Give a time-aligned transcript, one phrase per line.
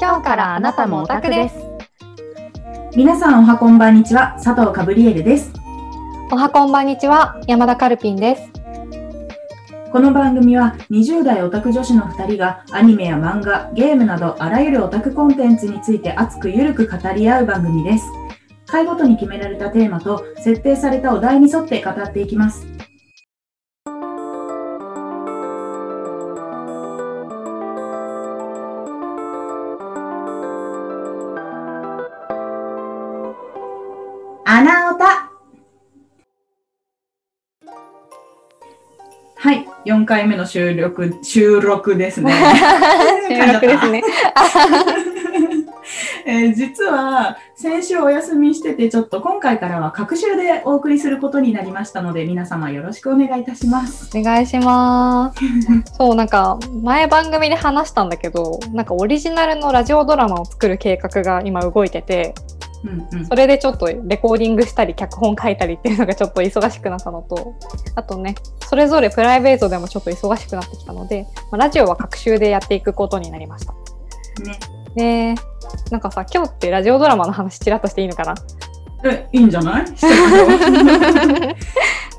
[0.00, 1.56] 今日からあなたもオタクです。
[2.96, 5.52] 皆さんおはこんばんにちは佐藤かぶりえるです
[6.32, 8.42] おはこんばんにちは、山田カルピンです。
[9.92, 18.04] この番組は20代オタク女子の2人がアニメや漫画ゲームなどあらゆるオタクコンテンツについて熱くゆるく語り合う番組です
[18.66, 22.69] 回ごとに決められたテーマと設定されたお題に沿って語っていきます
[40.10, 42.32] 回目の収録、収録ですね。
[43.30, 44.02] 収録ですね。
[46.26, 54.10] えー実は先週お休みしててちょっと今回からは隔週でお送りすることになりましたので皆様よろしくお願いいたします。
[54.16, 55.40] お願いします。
[55.96, 62.34] そう、なんか前番組で話したんだけど、なんかオリジナルのラジオドラマを作る計画が今動いてて、
[62.84, 63.26] うんうん。
[63.26, 67.54] それでちょっとレコーディングしたり脚本書いたりっていうのがちょっと忙しくなったのと
[67.94, 68.34] あとね
[68.68, 73.72] それぞれプライベートでもちょっと忙しくなってきたので、まあラジオは各週でやっていくことになりました。
[74.42, 74.58] ね、
[74.94, 75.34] で
[75.90, 78.34] なんかさ今日ってラジオドラマの話ちらっとしていいのかな？
[79.04, 79.84] えいいんじゃない？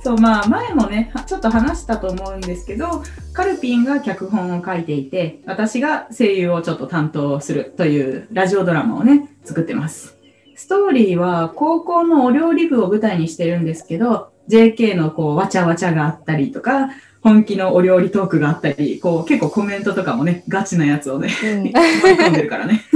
[0.04, 3.04] そうまあ前もねはちょっと話したと思うんですけど
[3.34, 10.18] カルピンが脚本を書いていて私が声優をちょっと担当するというラジオドラマをね作ってます。
[10.56, 16.90] ストーリーは高校のお料理部を舞台にしてるんですけど JK のこうわちゃわちゃがあったりとか
[17.22, 22.82] 本気のお料理トークがあったりこう結構コメントとかもねガチなやつをねうん盛り込んでるからね。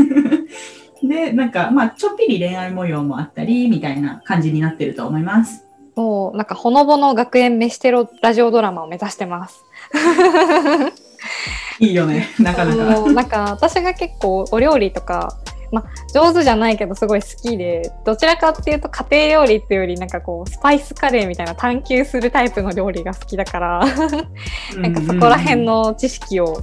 [1.04, 5.64] でなんかまあちょっぴり恋愛模様もあったりみたいな感じになってると思います。
[5.96, 9.64] そうなんかほのぼの学園飯テロラジオドラマを目指してます。
[11.80, 13.12] いいよねなかなか。
[13.12, 15.38] なんか私が結構お料理とか、
[15.72, 23.86] ま、上手じゃないけどすごい好きでどちらかっていうと家庭料理っていうよりなんかこうスパイスカレーみたいな探求するタイプの料理が好きだから。
[24.78, 26.60] なんかそこら辺の知識を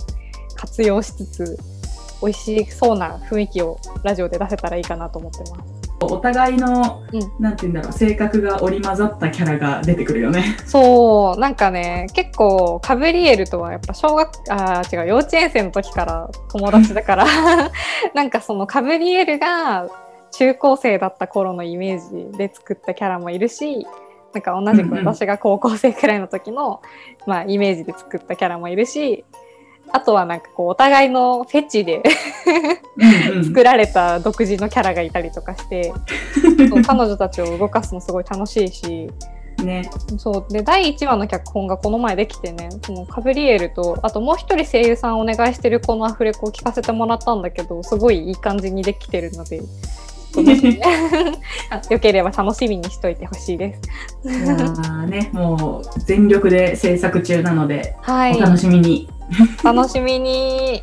[0.56, 1.58] 活用しつつ
[2.22, 5.82] 美味しそうな雰囲気をラジオで出せたらいいかなと思ってます。
[6.00, 10.56] お互いの、うんなんて言うんだろう性格が織り交ざったキャラが出てくるよね。
[10.66, 17.26] そうなんかね結構カブリエルとはやっぱ小学あー違う幼稚園生の時から友達だから
[18.14, 19.88] なんかそのカブリエルが
[20.32, 23.86] 中高生だった頃のイメージで作ったキャラもいるし
[24.32, 26.80] なんか同じくうんうん私が高校生くらいの時の、
[27.26, 29.24] まあ、イメージで作ったキャラもいるし
[29.92, 32.02] あとはなんかこうお互いのフェチで
[33.44, 35.92] 作られた独自のキャラがいたりとかして
[36.86, 39.10] 彼女たちを動かすのすごい楽しいし。
[39.62, 39.88] ね、
[40.18, 49.62] そうで第1話の脚本がこの前できてねそのカブリエルとあともう一人声優さんお願いしてるこのアフレコを聞かせてもらったんだけどすごいいい感じにできてるので
[51.90, 53.76] よければ楽しみにしといてほしいで
[54.24, 54.28] す。
[54.28, 59.08] いやーねもう全力で制作中なので、はいお楽しみに。
[59.62, 60.82] 楽しみに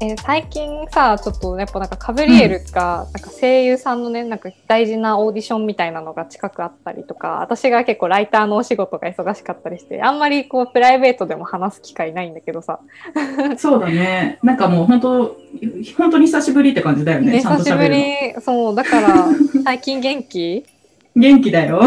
[0.00, 12.80] えー最近さちょっとやっぱなんかカブリエルが、なんか声優さんのねなんか大事なオーディションみたいなのが近くあったりとか私が結構ライターのお仕事が忙しかったりしてあんまりこうプライベートでも話す機会ないんだけどさ
[13.56, 14.38] そうだね。
[14.42, 15.36] なんかもう本当
[15.96, 17.32] 本当に久しぶりって感じだよね。
[17.32, 17.88] ね久しぶ。
[17.88, 19.28] りそうだから
[19.64, 20.64] 最近元気？
[21.16, 21.80] 元気だよ。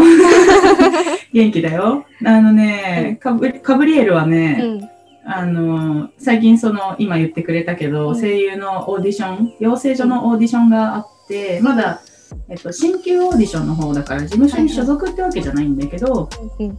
[1.32, 2.04] 元気だよ。
[2.26, 4.90] あのね、カブカブリエルはうね、ん
[5.24, 8.20] あの最近その今言ってくれたけど、うん。
[8.20, 12.00] 声優のオーディション養成所のオーディションがあってまだ、
[12.48, 16.28] えっと、新旧オーディションの方だから事務所に所属ってわけじゃないんだけど、
[16.58, 16.78] うん。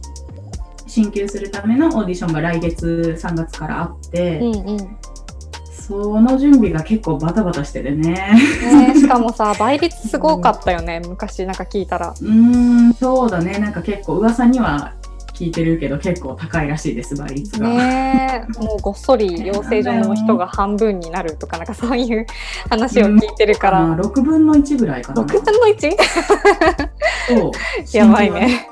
[0.86, 4.98] 進級するためのオーディションが来月3月からあって、うんうん。
[5.70, 8.12] その準備が結構バタバタしててね。
[8.86, 12.14] ねしかもさ倍率すごかったよね昔なんか聞いたら。
[12.20, 13.58] うーんそうだね。
[13.58, 14.92] なんか結構噂には
[15.42, 17.68] 聞いてるけど結構高いらしいです倍率が。
[17.68, 18.62] ねえ。
[18.62, 22.26] もうごっそり養成所の人が半分になるとかなんかそういう
[22.70, 25.22] 話を聞いてるから、まあ6分の1ぐらいかな。
[25.22, 25.90] 6分の 1?
[27.28, 27.50] そう。
[27.96, 28.68] やばいね。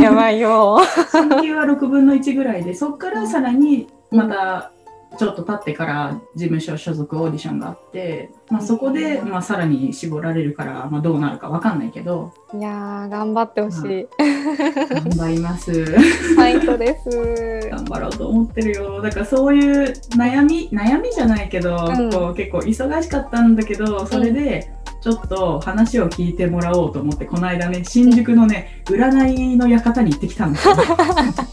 [0.00, 0.76] やばいよ。
[0.80, 0.86] は
[1.22, 4.72] 6分の1ぐらいでそこからさらにまた
[5.18, 12.32] ちょっと経ってから事務所所属オーディションがあって、まあ、そこで、まあ、さらに絞られるから、まあ、どうなるかわかんないけど。
[12.54, 14.08] いやー頑張ってほしい。
[14.18, 15.72] 頑張ります。
[15.72, 17.68] ファイトです。
[17.70, 19.02] 頑張ろうと思ってるよ。
[19.02, 22.10] だからそういう悩み悩みじゃないけど、うん。
[22.10, 30.74] こう結構忙しかったんだけどそれでちょっと話を聞いてもらおうと思ってこの間ね新宿のね占いの館に行ってきたんですよ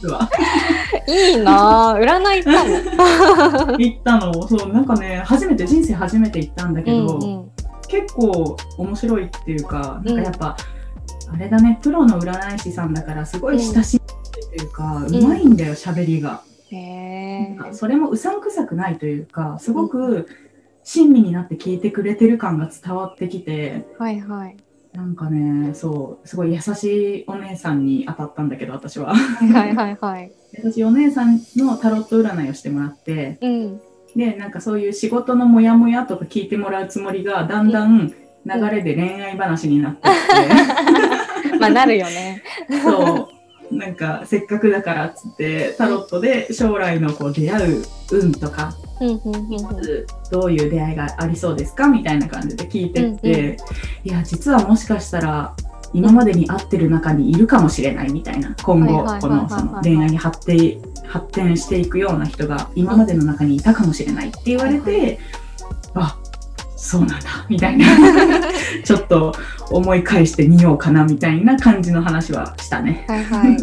[0.02, 0.30] 実は。
[1.08, 3.78] いいなぁ占い行ったの？
[3.80, 4.48] 行ったの。
[4.48, 7.52] そう、なんかね、初めて、人生初めて行ったんだけど、うんうん。
[7.88, 10.58] 結構面白いっていうか、なんかやっぱ、
[11.34, 16.42] あれだね、プロの占い師さんだから、すごい親しいっていうか、うまいんだよ、喋りが。
[16.70, 20.28] へなんかそれもうさんくさくないというか、すごく
[20.90, 24.56] 親身になって聞いてくれてる感が伝わってきて、ーはいはい。
[24.94, 29.14] なんかね、そう、すごい優しいお姉さんに当たったんだけど、私は。
[29.14, 30.32] はいはいはい。
[30.64, 33.82] 優しいお姉さんのタロット占いをしてもらって、うん。
[34.16, 38.16] で、なんかそういう仕事のモヤモヤとか聞いてもらうつもりが、だんだん流
[38.72, 42.44] れで恋愛話になってって、 まあなるよね。
[42.82, 43.30] そ
[43.72, 47.84] う、なんかせっかくだからっつって、タロットで将来のこう出会う
[48.14, 50.06] 運とか、うんうんうんうん。
[50.32, 53.58] どういう出会いがありそうですかみたいな感じで聞いてって、
[54.04, 55.56] いや、実はもしかしたら、
[55.94, 65.20] 今までに会ってる中にいるかもしれないみたいな今後このその恋愛に発展発展していくような人が今までの中にいたかもしれないって言われて、
[65.94, 66.20] あ
[66.76, 67.86] そうなんだみたいな。
[68.84, 69.34] ちょっと
[69.72, 73.06] 思い返してみようかなみたいな感じの話はしたね。
[73.08, 73.58] はいはい。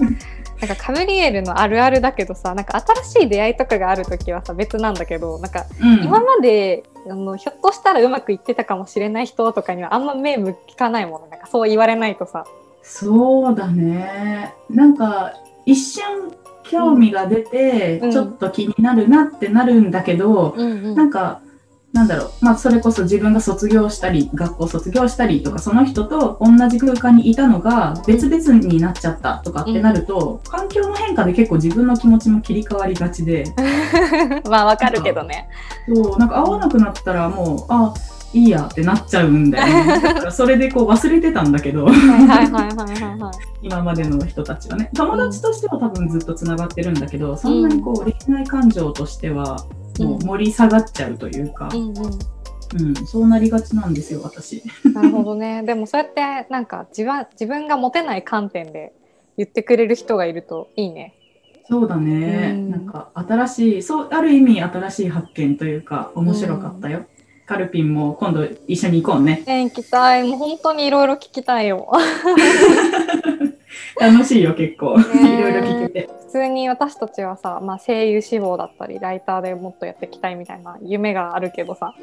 [0.67, 12.45] なんかカブリエルのあるあるだけどさなんか新しい出会いとかがある時はさ別なんだけどなんかうん、今まであのひょっとしたらうまくいってたかもしれない人とかにはあんま目向かないものなんかそう言われないとさ。
[12.83, 14.55] そうだね。
[14.71, 15.35] なんか
[15.67, 16.33] 一瞬
[16.65, 18.11] 興味が出て、うん。
[18.11, 20.95] ちょっと気になるなってなるんだけど、うん。
[20.95, 21.41] なんか、
[21.95, 33.45] なんだろう、まあ、それこそ自分が卒業したり、学校卒業したりとか、その人と同じ空間にいたのが別々になっちゃったとかってなると、環境の変化で結構自分の気持ちも切り替わりがちで、
[34.51, 35.49] まあわかるけどね。
[35.89, 37.95] そう、なんか会わなくなったらもう、あ、
[38.35, 39.85] いいやってなっちゃうんだよ
[40.25, 40.31] ね。
[40.33, 43.33] それでこう忘れてたんだけど、はいはいはいはいはいはい。
[43.63, 44.91] 今までの人たちはね。
[44.95, 49.57] 友達としては多分ずっとつながってるんだけど、そんなにこう恋愛感情としては、
[50.01, 51.95] もう盛り下がっちゃうというか、うんうん。
[52.75, 54.65] うん、そうなりがちなんですよ、私。
[54.93, 55.63] なるほどね。
[55.67, 58.93] でもそうやってなんか自分自分が持てない観点で
[59.37, 61.15] 言ってくれる人がいるといいね。
[61.67, 67.07] そうだね、うんなんか新しい、そう、ある意味新しい発見というか、面白かったよ。
[67.47, 69.43] カルピンも今度一緒に行こうね。
[69.47, 70.27] えー、行きたい。
[70.27, 71.91] もう本当にいろいろ聞きたいよ。
[74.01, 74.99] 楽しいよ、結構。
[74.99, 76.09] いねろいろ聞けて。
[76.27, 81.95] 普通に私たちはさ、まあ、声優志望だったりライターでもっとやっていきたいみたいな夢があるけどさ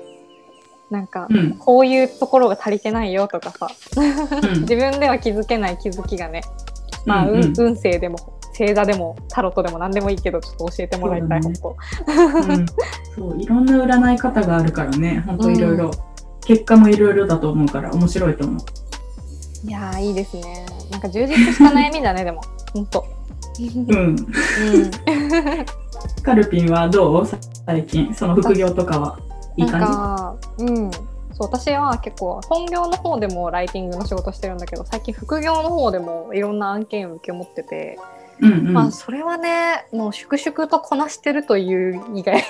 [0.89, 1.57] なんかうん。
[1.57, 3.67] こういうところが足りてないよとかさ
[3.97, 6.43] うん 自分では気づけない気づきがね、
[7.05, 8.17] まあうんうん運運勢でも
[8.57, 11.75] 星座でもタロットでも何でもいいけどちょっと教えてもらいたい、そう本
[12.49, 12.65] うん。
[13.15, 15.91] そう、いろんな占い方があるからね、本当いろいろ。
[16.43, 18.59] 結果もいろいろだと思うから面白いと思う。
[19.63, 20.65] 当いやーいいですね。
[20.89, 22.41] なんか充実した悩みだねでも。
[22.73, 23.05] 本当
[23.59, 23.97] うん。
[23.99, 24.15] うん。
[26.23, 27.27] カルピンはどう？
[27.67, 29.19] 最近、その副業とかは
[29.55, 30.91] いいなん感かうん。
[30.91, 31.01] そう
[31.43, 38.03] 私は結構本業の方でもライティングの仕事してるんだけど最近副業の方でもいろんな案件を受け持ってて、じ
[38.41, 38.73] うんうん。
[38.73, 42.43] まあそれはねもう粛々とこなしてるという以外。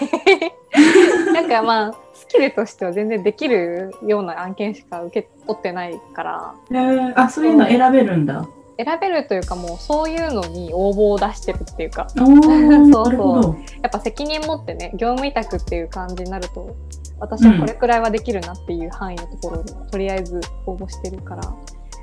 [1.33, 6.53] なんかまあスキルとしては全然できるような案件しか受け取ってないから。
[6.71, 7.13] へー。
[7.15, 8.47] あ、そういうの選べるんだ。
[8.77, 12.07] 選べるというかもうそういうのに応募を出してるっていうか。
[12.15, 13.55] そうそう。
[13.81, 16.75] やっぱ責任持ってね業務委託っていう感じになると
[17.21, 21.43] 私はこれくらいはできるなっていう範囲のところにとりあえず応募してるから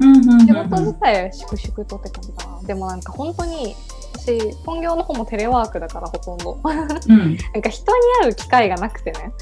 [0.00, 3.75] 仕事自体は粛々とって感じかなでもなんか本当に
[4.28, 6.61] 私本業の方もテレワークだからほとんど。
[6.64, 7.37] うん。
[7.55, 9.33] なんか人に会う機会がなくてね。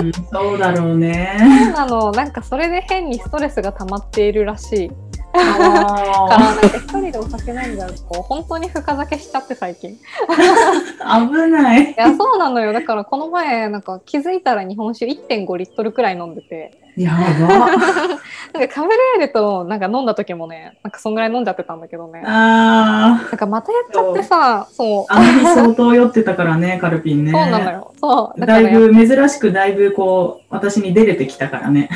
[0.00, 0.12] うん。
[0.12, 1.72] そうだろう そうね。
[1.74, 2.10] なの。
[2.10, 4.92] なんかそれで変にストレスが溜まっているらしい。
[5.32, 9.96] からあなんか一人でお酒飲んじゃうと本当に深酒しちゃって最近。
[10.28, 11.94] 危ない。
[11.96, 12.72] やそうなのよ。
[12.74, 17.68] だからこの前なんか気づいたら日本酒1.5リットルくらい飲んでてやば。
[18.52, 22.20] なんかカブレールとなんか飲んだ時もねなんかそんぐらい飲んじゃってたんだけどね。
[22.20, 25.06] なあんかまたやっちゃってさそう。
[25.08, 27.32] あ、あの日相当酔ってたからね、カルピンね。
[27.32, 27.92] そうなのよ。
[27.98, 28.40] そう。
[28.40, 31.88] だかだいぶ珍しくだいぶこう私に出れてきたからね。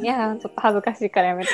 [0.00, 1.50] いやちょっと恥ずかしいからやめて。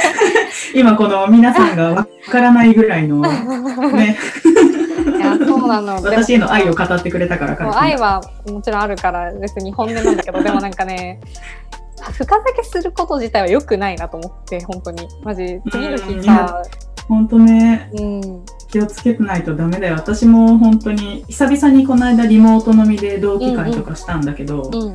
[0.74, 4.16] 今この皆さんがわからないぐらいのね、
[4.72, 4.72] い
[5.26, 5.94] やそうなの。
[6.02, 7.80] 私への愛を語ってくれたから。
[7.80, 11.20] 愛はもちろんあるから別に本音なんだけど でもなんかね
[12.12, 15.08] 深酒すること自体は良くないなと思って本当に。
[15.22, 16.62] マジ次の日さ
[17.08, 18.20] 本当ね、うん。
[18.68, 19.94] 気をつけてないとダメだよ。
[19.94, 24.94] 私も本当に久々にこの間リモート飲みで同期会とかしたんだけど、うんうん。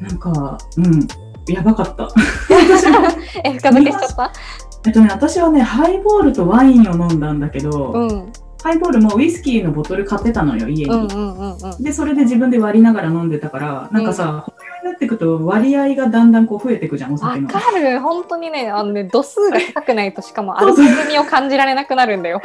[0.00, 1.08] なんか、うん、
[1.48, 2.08] やばかった。
[3.44, 4.32] え深酒しちゃった？
[4.86, 10.90] えっとね、私はね、ハイボールとワインを飲んだんだけど、うんハハイボールもウイスキーのボトル買ってたのよ、家に。
[10.90, 11.82] うんうんうんうん。
[11.82, 14.52] で、それで自分で割りながら飲んでたから、なんかさ、ほ
[14.84, 17.48] になってくと割合がだんだんこう増えてくじゃん、おわ酒の。
[17.48, 22.40] かる本当にねあのね度数が高くないとしかも アルコール味を感じられなくなるんだよ。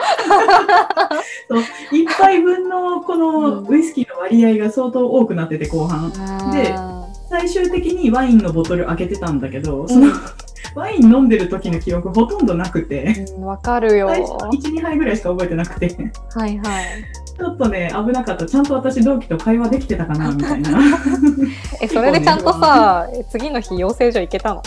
[1.91, 6.11] 一杯分のこのうんウイスキーの割合が相当多くなってて後半。
[6.51, 6.92] であ
[7.33, 10.13] 最終的にワインのボトル開けてたんだけど、ーその
[10.75, 14.07] ワイン飲んでる時の記憶ほとんどなくて、うんわかるよ。
[14.09, 14.33] 最初
[14.69, 15.97] 1、2杯ぐらいしか覚えてなくて、ち
[16.35, 16.85] はいはい。
[17.43, 18.45] ょっとね、危なかった。
[18.45, 20.79] ちゃんと私同期と会話できてたかな、みたいな。
[21.81, 24.61] えそれでちゃんとさえ次の日養成所行けたの？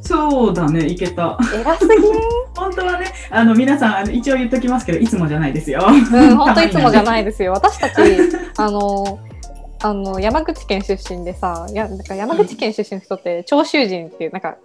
[0.00, 1.36] そうだね、いけた。
[1.54, 1.94] 偉すぎ
[2.54, 5.84] 本当はね、あの皆さんあの一応言っときますけど、いつもじゃないですよ。
[5.88, 7.04] うん本当いつもじゃい。
[7.04, 7.52] ないですよ。
[7.58, 7.94] 私たち
[8.58, 9.18] あの
[9.84, 14.56] あの山口県出身でさやなんか山口県出身の人って長州人っていうなんか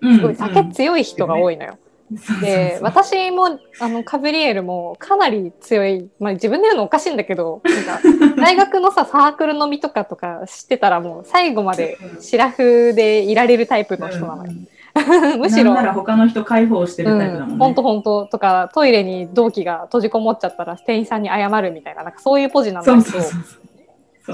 [0.00, 1.78] すごい酒強い人が多いのよ。
[2.40, 14.52] で私もあのカブリエルもかなり強い、まあ、自分で言うのおかしいんだけどなんか 大学のさサークル飲みとかとか知ってたらもう最後までシラフでいられるタイプの人なのよ。
[15.38, 17.56] むしろなら他の人解放してるタイプだもんね。
[17.58, 23.42] 本当本当とかトイレに同期が閉じこもっちゃったら店員さんに謝るみたいななんかそういうポジなんだけどそうそうそう。
[23.42, 23.67] そう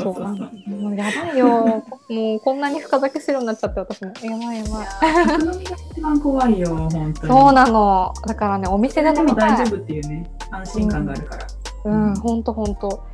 [0.01, 1.49] そうなのもうやばいよ
[2.11, 7.33] もうこんなに深酒するようになっちゃって私もやばいやばい酒飲みが一番怖いよ、本当に。
[7.33, 11.47] そうなのだからねお店でで飲みたいも大丈夫っていうね、安心感があるから。
[11.85, 13.05] うん、ほんとほんと。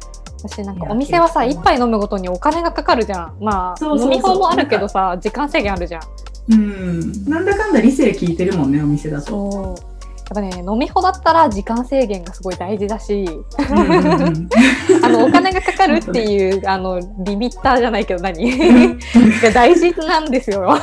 [0.42, 3.36] 私なんかお店はさ、一杯飲むごとにお金がかかるじゃん。
[3.40, 6.02] まあ、そうそうそう飲み放もあるけどさ、時間制限あるじゃん。
[6.52, 7.24] うん。
[7.28, 9.26] なんだかんだ理性聞いてるもんね、お店だと。
[9.26, 9.89] そう。
[10.30, 14.48] やっぱね、飲み放だったら時間制限がすごい大事だし、うんうんうん
[15.04, 18.96] あの、お金がかかるっていう、あの、リミッターじゃないけど何？
[19.42, 20.72] が大事なんですよ。
[20.72, 20.80] あ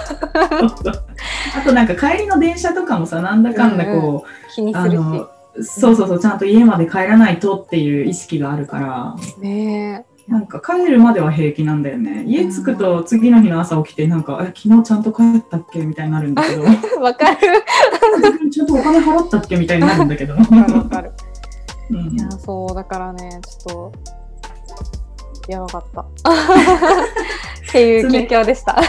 [1.63, 4.95] となんか帰りの電車とかもさ、なんだかんだこう、あ気にするし。
[4.95, 5.29] の、
[5.61, 12.25] そうそうそう、ちゃんと家まで帰らないとっていう意識があるから、ねなんか帰るまでは平気なんだよね。
[12.27, 16.65] 家着くと次の日の朝起きて、なんか、え、昨日ちゃんと帰ったっけみたいになるんだけど、え。
[17.00, 17.38] わかる。
[18.51, 20.36] ちゃんとお金払ったっけみたいになるんだけど。
[20.36, 21.12] わかるわかる。
[21.89, 24.26] うんいや、そう、だからね、ちょっと、
[25.47, 26.01] やばかった。
[26.01, 26.05] っ
[27.69, 28.79] ていう近況でした。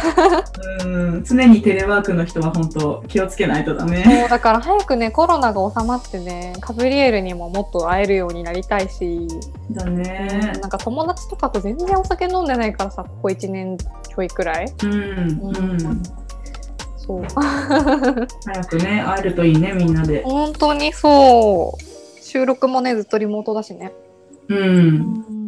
[0.84, 4.26] うん常にテレワークの人は本当気をつけないとだね。
[4.30, 9.26] だから早くねコロナが収まってねカブリエルにももっと会えるようになりたいし、
[9.72, 10.52] だね。
[10.60, 16.02] なんか友達とかと全然お酒飲んでないからさここ1年ちょいくらいうん、うん。
[16.96, 20.22] そう早くね、会えるといいね、みんなで。
[20.24, 23.92] 本当にそう収録もねずっとリモートだしね
[24.48, 25.48] うん。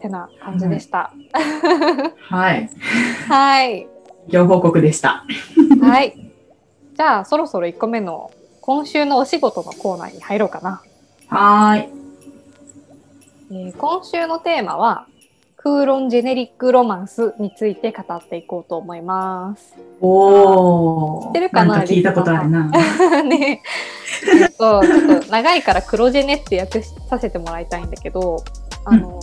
[0.00, 1.12] いてな感じでした、
[2.20, 2.70] はい。
[3.28, 3.86] はい
[4.28, 5.24] 情報告でした。
[5.80, 6.14] はい
[6.96, 8.30] じゃあそろそろ1個目の
[8.60, 10.82] 今週のお仕事のコーナーに入ろうかな
[11.28, 11.88] はーい。
[13.52, 15.06] えー今週のテーマは
[15.56, 19.74] 空論ジェネリックロマンスについて語っていこうと思います。
[20.00, 21.26] おー。
[21.26, 22.70] 知ってるかなんか聞いたことあるな。
[23.24, 23.62] ね
[24.24, 28.42] えちょっと長いから黒ジェネって訳させてもらいたいんだけど
[28.84, 29.20] あの、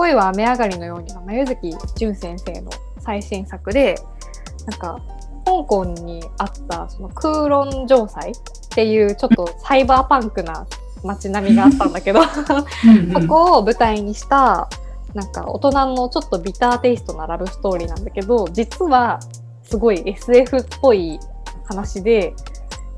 [0.00, 3.96] 恋は雨上がりのようにの眉月淳先生の最新作で
[4.66, 4.98] なんか
[5.44, 8.34] 香港にあったその空論城塞っ
[8.70, 10.66] ていうちょっとサイバーパンクな
[11.04, 14.70] 街並みがあったんだけどそこを舞台にした
[15.12, 19.20] なんか大人のちょっとビターテイストなラブストーリーなんだけど実は
[19.64, 21.20] すごい SF っぽい
[21.66, 22.34] 話で、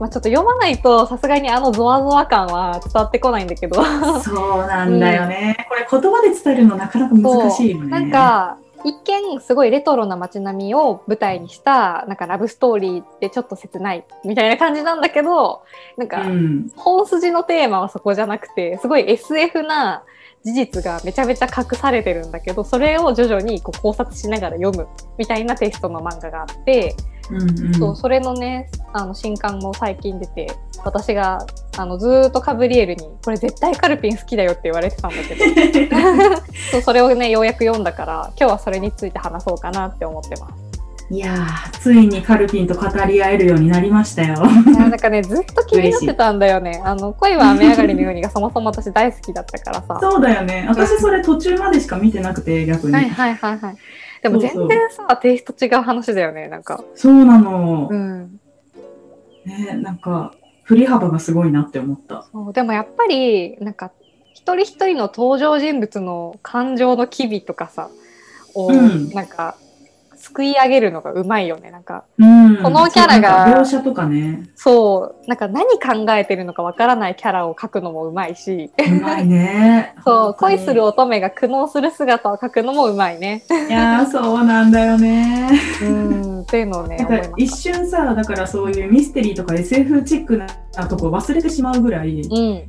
[0.03, 3.85] まあ、ちょっと読まないとさすがにあのゾワゾワ感は伝わってこないんだけど
[4.21, 5.65] そうなんだよね。
[5.69, 7.87] これ言葉で伝えるのなかなか難しいよね。
[7.89, 15.63] なんか一見すごいレトロな街並みを舞台にしたなんかラブストーリーってちょっと切ないみたいな感じなんだけど
[15.97, 16.73] なんかうん。
[16.75, 20.03] 本筋のテーマはそこじゃなくてすごい SF な
[20.45, 26.97] 事実がめちゃめちゃ隠されてるんだけどそれを徐々にこう考察しながら読むみたいなテイストの漫画があって、
[27.31, 30.53] うんうんそうそれのねあの新刊も最近出て
[30.85, 35.97] 私があのずーっとカブリエルに「これ絶対カルピン好きだよ」って言われてたんだけど
[36.73, 40.73] そうそれをねようやく読んだから今日はそれについて話そうかなって思ってます。
[41.13, 44.35] いやー、ついにカルピンと語り合えるようになりましたよ。
[44.47, 46.81] なんかねずっと気になってたんだよね。
[46.83, 49.99] あの恋は雨上がりのようにがそもそも私大好きだったからさ。
[50.01, 50.65] そうだよね。
[50.71, 52.95] 私それ途中までしか見てなくて、逆に。
[52.95, 53.77] はいはいはいはい。
[54.23, 56.83] でも全然さ、テイスト違う話だよね、なんか。
[56.95, 57.89] そうなの。
[57.91, 58.41] うん。
[59.45, 62.29] ね、なんか、振り幅がすごいなって思った。
[62.31, 63.91] そうでもやっぱり、なんか、
[64.33, 67.91] 一人一人の登場人物の感情の機微とかさ、
[68.55, 69.57] を、うんなんか、
[70.23, 71.73] すくい上げるのがうまいよね。
[71.73, 72.63] なんかうん。
[72.63, 78.71] このキャラが描写とかね、そうなんか何考えてるのかわからないキャラを描くのもうまいし。
[78.79, 79.97] うまいね。
[80.07, 83.43] そう恋するお乙女が苦悩する姿を描くのもうまいね。
[83.69, 85.51] いやー、そうなんだよね。
[85.83, 90.47] うんっていうのをね一瞬さ、だからそういうミステリーとか SF チックな
[90.87, 92.63] とこ忘れてしまうぐらい、たうん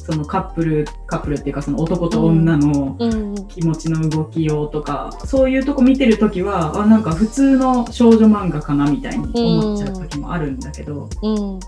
[0.00, 9.26] そのカップル、カップルっていうかその男と女のうん気持ちの動きようとか、そういうとこ見てるときは、あ、なんか普通の少女漫画かなみたいに
[9.60, 11.60] 思っちゃうときもあるんだけど、うん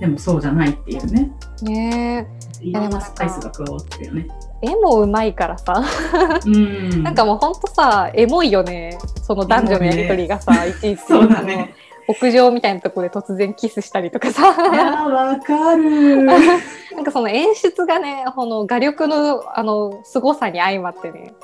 [0.00, 1.30] でもそうじゃないっていうね。
[1.62, 2.26] ね
[2.62, 4.28] いろんなスパイスが加わってるよね。
[4.62, 5.84] え絵もうまいからさ
[6.46, 7.02] うん。
[7.04, 11.74] なんかもうほんとさエモいよねその男女のやりとりがさ、いちいちそうだね。
[12.10, 16.22] 屋上みたいなところで突然キスしたりとかいさやー、わかる。
[16.94, 21.34] なんかその演出がねこの画力のあの凄さに相まってね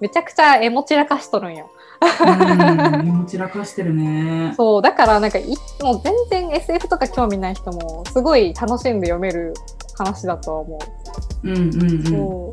[0.00, 1.70] めちゃくちゃエモ散らかしとるんよ
[2.02, 4.52] うん、も散らかしてるね。
[4.56, 9.54] そうだからなんかいもう全然 SF とか興味ない人もすごい楽しんで読める
[9.96, 10.78] 話だとは思
[11.44, 12.04] ううんうんうん。
[12.04, 12.52] そ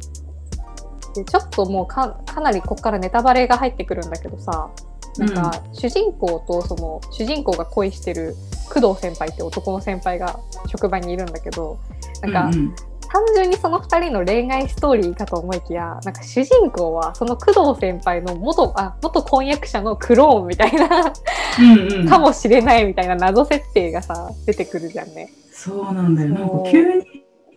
[1.11, 4.69] うでちょっともうかかなりここからネタバレが入ってくるんだけどさ
[5.17, 8.35] なんか主人公とその主人公が恋してる
[8.73, 11.79] 工藤先輩って男の先輩が職場にいるんだけど
[12.21, 12.75] なんかうんうん。
[13.13, 21.11] 単純にその2人の恋愛ストーリーかと思いきやなんか主人公はその工藤先輩の元あ元婚約者のクローンみたいな
[21.59, 22.07] うんうん。
[22.07, 25.29] かもしれないみたいな謎設定がさ出てくるじゃんね。
[25.51, 26.29] そうなんだよ。
[26.29, 27.05] なんか急に、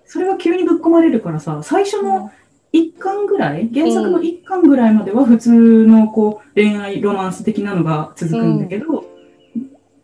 [0.04, 2.30] それが急にぶっ込まれるからさ、最初の
[2.74, 9.04] 1巻ぐらい、原作の1巻ぐらいまでは普通のこう恋愛ロマンス的なのが続くんだけど、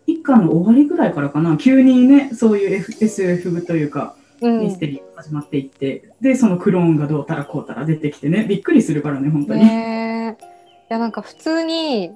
[0.06, 4.60] 1巻の終わりぐらいからかな、急にね、そういう F SF というか、うん。
[4.60, 9.60] ミステリーが始まっていって、で、そのクローンがどうたらこうたら出てきてね、びっくりするからね、本当に。
[9.60, 10.44] ねえ。
[10.90, 12.10] いやなんか普通に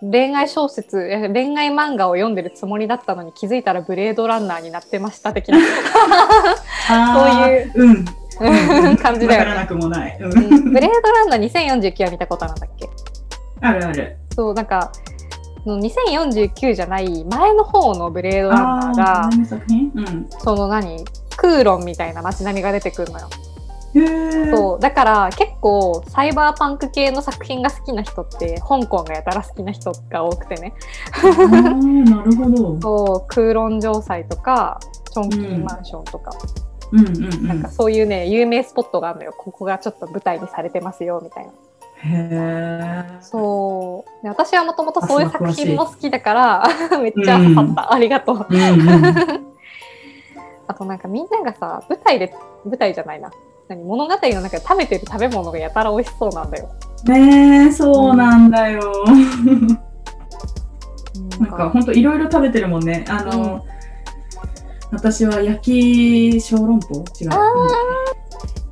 [0.00, 5.58] 恋愛小説恋愛漫画を読んでるつもりだったのに気づいたらブレードランナーになってました的な。
[7.14, 7.72] そういう。
[7.74, 8.04] うん、
[9.02, 10.16] 感じだよねわからなくもない。
[10.18, 12.88] ブレードランナー2049は見たことあるんだっけ？
[13.60, 14.16] あるある。
[14.34, 14.90] そうなんか
[15.64, 19.92] その2049じゃない前の方のブレードランナーあがあ、何の作品？
[19.94, 20.26] うん。
[20.38, 21.04] その何？
[21.36, 23.28] クーロンみたいな街並みが出てくるのよ。
[23.94, 24.50] へえ。
[24.54, 30.72] そうだから結構サイバーパンク系の作品が好きな人って香港がやたら好きな人が多くてね
[32.04, 32.78] なるほど。
[32.80, 34.78] そうクーロン城塞とか
[35.12, 36.30] チョンキーマンションとか、
[36.92, 37.46] うんうんうん。
[37.46, 41.52] なんかそういうね有名スポットがあるのよここがちょっと舞台にされてますよみたいな。
[42.02, 43.22] へえ。
[43.22, 46.64] そうで私はもともとそういう作品も好きだから
[47.00, 48.46] めっちゃ刺さった、ありがとう。
[48.48, 49.04] うんうん。
[50.66, 52.32] あとなんかみんながさ舞台で
[52.64, 53.30] 舞台じゃないな
[53.68, 56.68] 何物語の中で食べてる食べ物がやたら美味しそうなんだよ。
[57.04, 58.80] ねえ、そうなんだよ。
[61.38, 63.04] ななんか本当いろいろ食べてるもんね。
[63.08, 63.64] あの、
[64.92, 67.04] 私は焼き小籠包？
[67.20, 67.30] 違う。
[67.32, 67.40] あ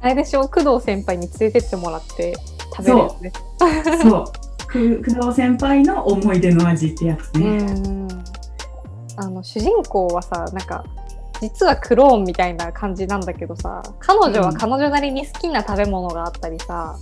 [0.01, 0.49] あれでしょ？
[0.49, 2.35] 工藤先輩に連れてってもらって
[2.77, 3.33] 食べるやつね。
[4.05, 4.25] うんそう。
[4.67, 7.57] く工藤先輩の思い出の味ってやつうね。
[7.57, 8.09] ん
[9.17, 10.85] あの主人公はさなんか
[11.41, 16.97] 実はクローンみたいな感じなんだけどさ彼女は彼女なりに好きな食べ物があったりさ、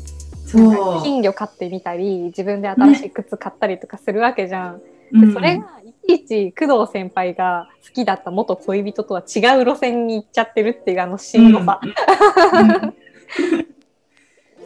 [0.55, 1.03] なん。
[1.03, 4.81] 金魚飼ってみたり自分で新しい靴買ったりとかするわけじゃん。
[5.13, 5.67] うんでそれが
[6.09, 11.81] いち工藤先輩が好きだった元恋人とは違う路線に行っちゃってるっていうあのしんどさ。
[11.83, 12.71] うん。
[12.71, 12.95] うん。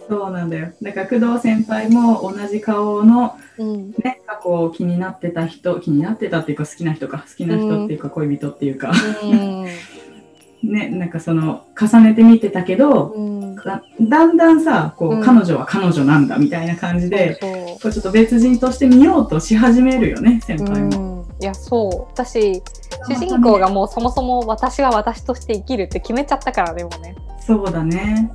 [0.09, 0.73] そうなんだよ。
[0.83, 3.91] だから工藤先輩も同じ顔のうん。
[3.93, 9.67] ね、過去を気になってた人、気になってたっていうか好きな人か、好きな人っていうか恋人っていうか、うん。
[10.63, 13.55] ね、なんかその重ねて見てたけど、うん。
[13.57, 15.23] だだんだんさ、こう、うん。
[15.23, 21.10] 彼女は彼女なんだみたいな感じで、こうちょっと別人として見ようとし始めるよね、先輩も。
[21.41, 22.13] うん、いやそう。
[22.13, 22.63] 私
[23.09, 28.31] 主人公がもうそもそも私は私として生きるって決めちゃったからでもね、そうだね。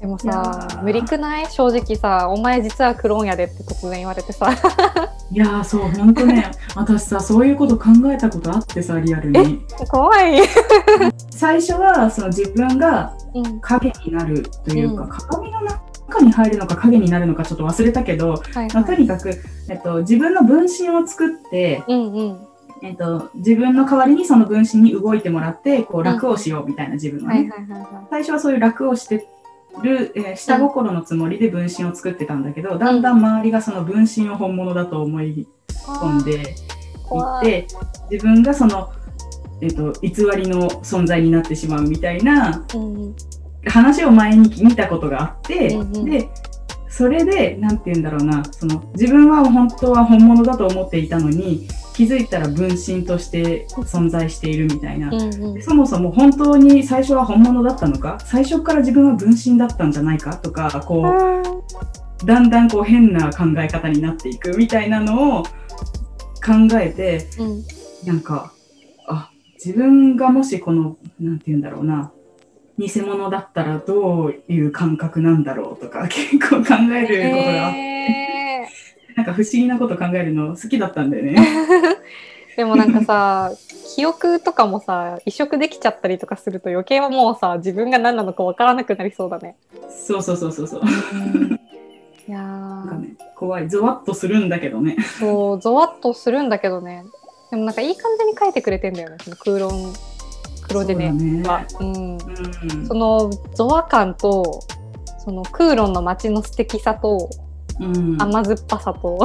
[0.00, 0.82] でもさー。
[0.84, 1.46] 無理くない？
[1.50, 4.48] 正直さ「お前実はクローンやで」って突然言われてさ。
[5.30, 9.60] いやー、そう、ほんとね、私さ、そういうこと考えたことあってさ、リアルに。
[9.90, 10.40] 怖い、
[11.28, 13.60] 最初は、その自分がうん。
[13.60, 15.08] 影になるというか、うん。
[15.10, 15.80] 鏡の中
[16.20, 18.40] に入るのか影になるのかちょっと忘れたけど、はい
[18.72, 19.30] まあ、とはいにかく、
[19.68, 22.48] えっと、自分の分身を作って、うんうん。
[22.82, 27.50] えっと、自分の代わりにその分身に動いてもらってこう楽をしようみたいな自分はね、
[28.08, 29.26] 最初はそういう楽をして
[29.82, 35.48] る、えー下心のつもりで分身を作ってたんだけど、だんだん周りがその分身を本物だと思いい
[35.88, 37.66] 込んでいって
[38.10, 38.92] 自分がその、
[39.60, 43.16] えっと、偽りの存在になってしまうみたいなうん
[43.66, 46.04] 話を前に見たことがあって、うんうん。
[46.04, 46.28] で
[46.90, 55.62] それでなんて言うんだろうなその自分は本当は本物だと思っていたのに気づいたら分身として存在しているみたいな、うんうん。
[55.62, 58.18] そもそも本当に最初は本物だったのか？
[58.24, 60.36] 最初から自分は分身だったんじゃないか？
[60.36, 61.04] とかこ
[62.22, 65.50] うだんだんこう変な考え方になっていくみたいなのを考
[66.80, 67.64] えてうん。
[68.06, 68.52] なんか
[69.08, 72.12] あ自分がもしこのなんて言うんだろうな
[72.78, 78.68] 偽物だったらどういう感覚なんだろうとか 結構考えることがあって、へ
[79.16, 81.36] なんか不思議なこと考えるの好きだったんだよね。
[81.36, 83.52] ー でもなんかさ
[83.96, 89.56] 記憶とかもさ移植できちゃったりとかすると余計はもうさ自分が何なのかわからなくなりそうだね。
[89.90, 90.82] そうそうそうそうそう。
[92.28, 94.96] いやーなんかね怖いゾワッとするんだけどね。
[95.18, 97.04] そうゾワッとするんだけどね
[97.50, 99.92] でもなんかいい感じに書いてくれてんだよねその空論
[100.68, 101.66] 黒ジェネは。
[101.80, 102.16] うん。
[102.16, 102.86] うん。
[102.86, 104.60] そのゾワ感と
[105.18, 107.28] そのクーロンの街の素敵さと
[107.80, 109.18] うん、甘酸っぱさと、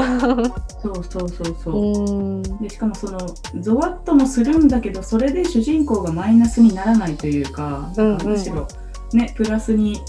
[0.81, 1.75] そうそうそうそう。
[1.75, 3.17] うん、でしかもその
[3.59, 8.27] ゾワッともするんだけどそれで主人公がマイナスにならないというか、うんうん。
[8.27, 8.67] むしろ
[9.11, 10.01] ねプラスに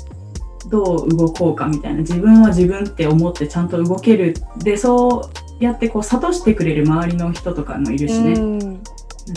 [0.68, 4.34] どう動こうかみたいな自分は自分って思ってちゃんと動ける。
[4.58, 8.58] でそうやってこう諭してくれる周りの人とかもいるしね、うん。
[8.58, 8.80] なん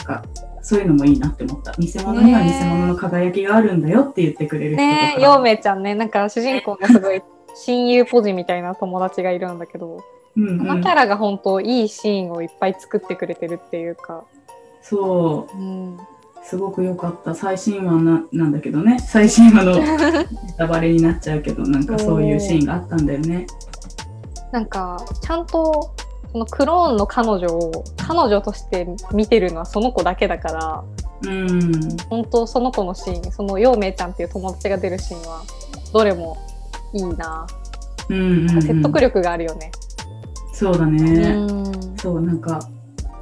[0.04, 0.26] か
[0.68, 1.72] そういうのもいいなって思った。
[1.80, 7.22] 偽物には偽物の輝きがあるんだよって言ってくれる人とか、ねえ、ヨウメイちゃんね、なんか主人公がすごい
[7.56, 10.04] 親友ポジみたいな友達がいるんだけど、
[10.36, 10.58] うんうん。
[10.58, 14.26] このキャラが本当いいシーンをいっぱい作ってくれてるっていうか、
[14.82, 15.58] そう。
[15.58, 15.98] うん、
[16.44, 17.34] すごく良かった。
[17.34, 19.00] 最新話ななんだけどね。
[19.00, 20.28] 最新話のネ
[20.58, 23.48] タバレになっちゃうけどなんかそういうシーンがあったんだよね。
[24.52, 25.94] なんかちゃんと
[26.32, 30.84] そのクローンの彼女を彼女として見てるのはその子だけだから、
[31.24, 31.98] うん。
[32.10, 35.44] 本当その子のシーン、そのヨウメイちゃんっていう友達が出るシーンは
[35.94, 36.38] どれも
[36.94, 37.48] いいな、
[38.10, 38.62] うんうんうん。
[38.62, 39.72] 説得力があるよね。
[40.54, 42.60] そうだうね、ん、そうなんか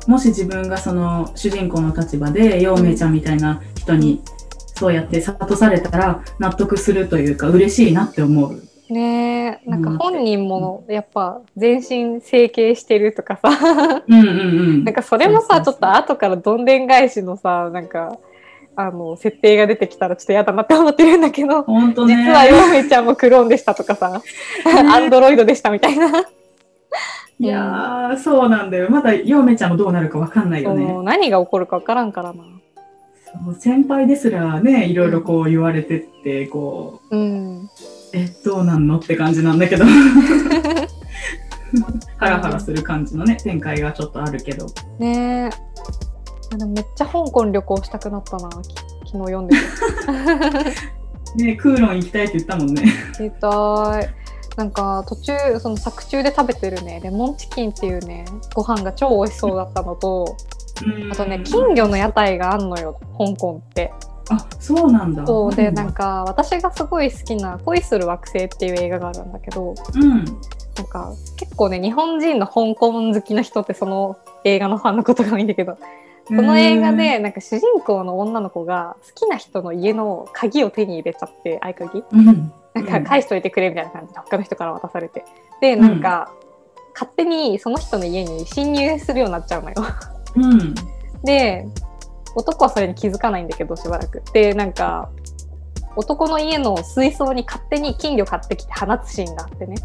[0.07, 4.21] もし自分がその主人公の立場で陽明ちゃんみたいな人に
[4.75, 8.64] そうやって諭されたら納得するというか嬉しいなって思う。
[8.89, 14.31] ねえなんかうん本人もやっぱ全身整形してるとかさうんうんう
[14.81, 14.83] ん。
[14.83, 18.17] なんかそれもさちょっと後からどんでん返しのさなんか
[18.75, 22.17] あの設定が出てきたらちょっと嫌だなって思ってるんだけど、本当ね。
[22.17, 24.21] 実はヨウメちゃんもクローンでしたとかさ、
[24.65, 26.25] アンドロイドでしたみたいな、
[27.39, 28.89] いやーそうなんだよ。
[28.89, 30.93] まだ陽明ちゃんもどうなるかわかんないよね。
[31.03, 32.43] 何が起こるか分からんからな。
[33.43, 37.69] そう先輩ですらねいろいろこう言われてってこううん、
[38.15, 39.83] えどうなんのって感じなんだけど。
[42.17, 44.67] ハラハラする感じのね展開がちょっとあるけど。
[44.99, 45.55] ねえ。
[46.53, 48.53] あでもめっちゃ香港旅行したくなったなき
[49.11, 49.63] 昨日読んでて。
[51.43, 52.83] ねクーロン行きたいって言ったもんね。
[53.19, 54.09] 言いたい。
[54.55, 58.23] なんか途中その作中で食べてるねレモンチキンっていうね
[58.53, 60.37] ご飯が超美味しそうだったのと
[61.11, 63.91] あとね金魚の屋台があんのよ香港って
[64.29, 65.25] あそうなんだ。
[65.25, 70.25] そうでなんかか私がすごい好きな「恋する惑星」っていう映画があるんだけどうん。
[70.75, 75.77] なんか結構ね日本人の香港好きな人ってその映画のファンのことが多いんだけど
[76.27, 82.03] その映画でなんか主人公の女の子が好きな人の家の鍵を手に入れちゃって合鍵？
[82.11, 82.51] うん。
[82.73, 85.23] なんか返しといてくれみたいな感じで他の人から渡されて。
[85.61, 86.33] でなんか、
[86.93, 89.75] 勝手にその人の家に侵入するようになっちゃうのよ。
[90.35, 90.75] うん。
[91.23, 91.65] で
[92.35, 94.21] 男はそれに気づかないんだけどしばらく。
[94.33, 95.09] でなんか
[95.95, 99.75] 男の家の水槽に勝手に金魚買ってきて放つシーンがあってね。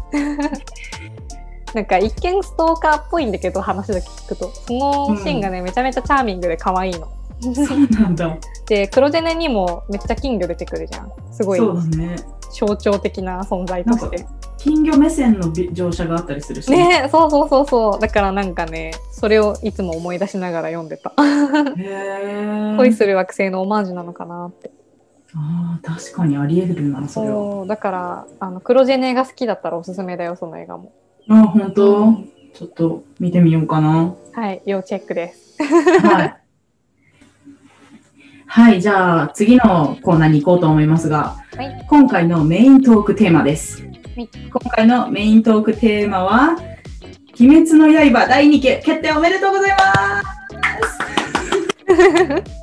[1.73, 7.07] なんか一見ストーカーっぽいんだけど話だけ聞くとそのシーンがね、めちゃめちゃチャーミングで可愛いの。
[7.65, 8.37] そうなんだ。
[8.67, 11.11] で黒ジェネにもめっちゃ金魚出てくるじゃん。
[11.31, 12.15] すごいそうだね。
[12.53, 14.25] 象徴的な存在として。
[14.57, 16.69] 金魚目線のび乗車があったりするし。
[16.69, 17.99] ねそうそうそうそう。
[17.99, 21.13] だからなんかねそれをいつも思い出しながら読んでた。
[22.77, 24.71] 恋する惑星のオマージュなのかなって。
[25.33, 27.65] あー確かにありえるなそれは。
[27.65, 30.91] だからあの黒ジェネが好きだったらおすすめだよその映画も。
[31.29, 32.29] あ本当、うん。
[32.53, 34.13] ちょっと見てみようかな。
[34.33, 35.57] はい要チェックです。
[36.05, 36.40] はい。
[38.53, 41.85] はい、じゃあ次のコーナーに行こうと思いますが、はい。
[41.87, 43.81] 今回のメイントークテーマです。
[44.17, 44.27] い。
[44.27, 46.57] 今回のメイントークテーマは、
[47.39, 49.85] 鬼滅の刃第2期決定おめでとうございま
[50.83, 52.43] す。
[52.43, 52.51] と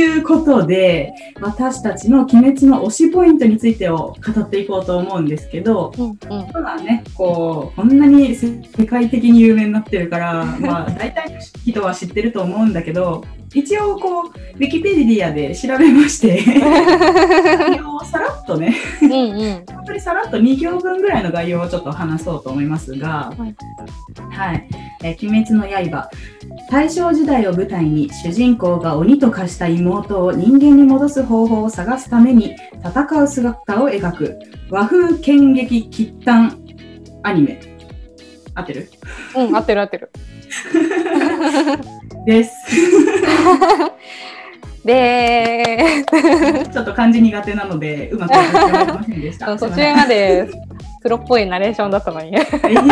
[0.00, 6.16] いうことで、私たちの鬼滅の推しポイントについてを語っていこうと思うんですけど、うんうん
[6.48, 16.42] 今ね、こう、こんなに世界的に有名になってるから、まあ、大体の人は知ってると思うんだけど、一応こう、ウィキペディアで調べまして、
[18.06, 19.66] さらっとね、うんうん。
[19.66, 23.54] 本当にさらっと2行分ぐらいの概要をちょっと話そうと思いますが、はい
[24.30, 24.68] はい、
[25.02, 26.10] えー鬼滅の刃。
[26.70, 34.38] 大正時代を舞台に主人公が鬼と化した妹を人間に戻す方法を探すために戦う姿を描く
[34.70, 36.58] 和風剣劇喫短
[37.22, 37.60] アニメ。
[38.54, 38.88] 合ってる？
[39.36, 40.10] うん、合ってる合ってる。
[42.26, 42.52] です。
[44.84, 46.04] で
[46.72, 49.56] ちょっと漢字苦手なのでうまく伝わりませんでした。
[49.56, 50.48] 途中まで
[51.02, 52.30] プロっぽいナレーションだったのに。
[52.30, 52.86] ません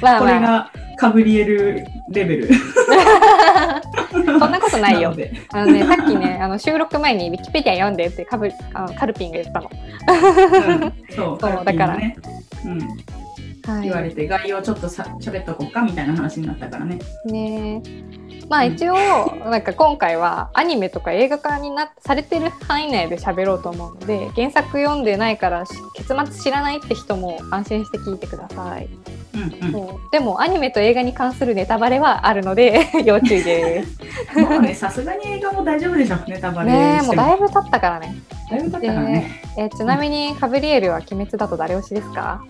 [0.00, 2.48] まあこれまあ、がカブリエルレベル。
[4.12, 5.14] そんなことないよ。
[5.52, 9.70] あのね、さっきね、あの収録前にウィキペディア読んでってカブあのカルピンが言ったの。
[9.70, 10.92] うん。
[11.14, 11.96] そう、そうだから。
[11.96, 12.16] ね、
[12.64, 12.88] うん、はい
[13.82, 16.98] 言われて概要ちょっとさ喋っとこうかみたいな話になったからね。
[17.24, 17.82] ね
[18.48, 18.94] まあ一応、
[19.50, 28.88] なんか今回はアニメとか映画化になされてる範囲内で喋ろうと思うので原作読んでないからし結末知らないって人も安心して聞いてください、
[29.34, 29.46] うんう
[29.92, 30.10] ん。
[30.12, 33.98] でもアニメと映画に関するネタバレはあるので 要注意です
[34.38, 37.16] もうね、さすがに映画も大丈夫でしょ、ネタバレねえもう。
[37.16, 38.16] だいぶ経ったからね
[38.50, 39.42] だいぶ経ったからね。
[39.58, 42.42] えーちなみにカブリエルは鬼滅だと誰推しですか？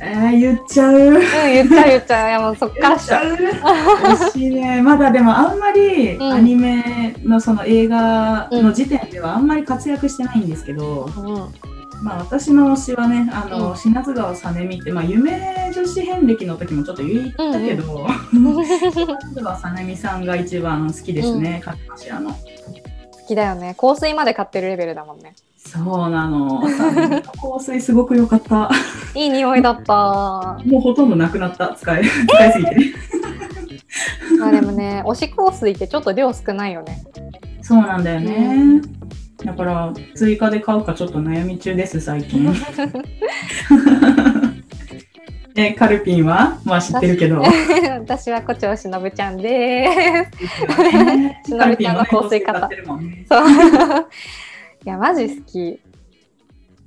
[0.00, 0.94] えー、言っちゃう。
[0.94, 2.28] うん言っちゃう言っちゃう。
[2.28, 4.16] いやもうそっからしちゃう言っちゃう。
[4.16, 4.82] 惜しいね。
[4.82, 6.32] まだでもあんまりうん。
[6.32, 12.04] アニメのその映画の時点ではあんまり活躍してないんですけど、うん。
[12.04, 13.76] まあ私の推しはね、あの、うん。
[13.76, 18.64] 品津川さねみって、まあ夢女子遍歴の時もちょっと言ったけど、 品
[19.34, 22.30] 津川さねみさんが一番好きですね、勝手柱の。
[22.30, 22.38] 好
[23.28, 23.74] きだよね。
[23.78, 25.34] 香水まで買ってるレベルだもんね
[25.66, 26.62] そうなの。
[26.62, 28.70] 香水すごく良かった。
[29.14, 31.74] いい匂いだったもうほとんどなくなった。
[31.74, 32.74] 使い、使いすぎて。
[34.38, 37.04] まあでもね推し香水ってちょっと量少ないよね
[37.62, 38.82] そうなんだよね。
[39.44, 42.50] だから、追加で買うかちょっと悩み中です、最近。
[45.54, 46.58] え、 カルピンは？
[46.64, 47.42] まあ知ってるけど。
[48.00, 49.86] 私は胡蝶しのぶちゃんで
[51.44, 54.04] しのカルピンもね、ぶちゃんの香香水水方そうい
[54.88, 55.80] やマジ好き。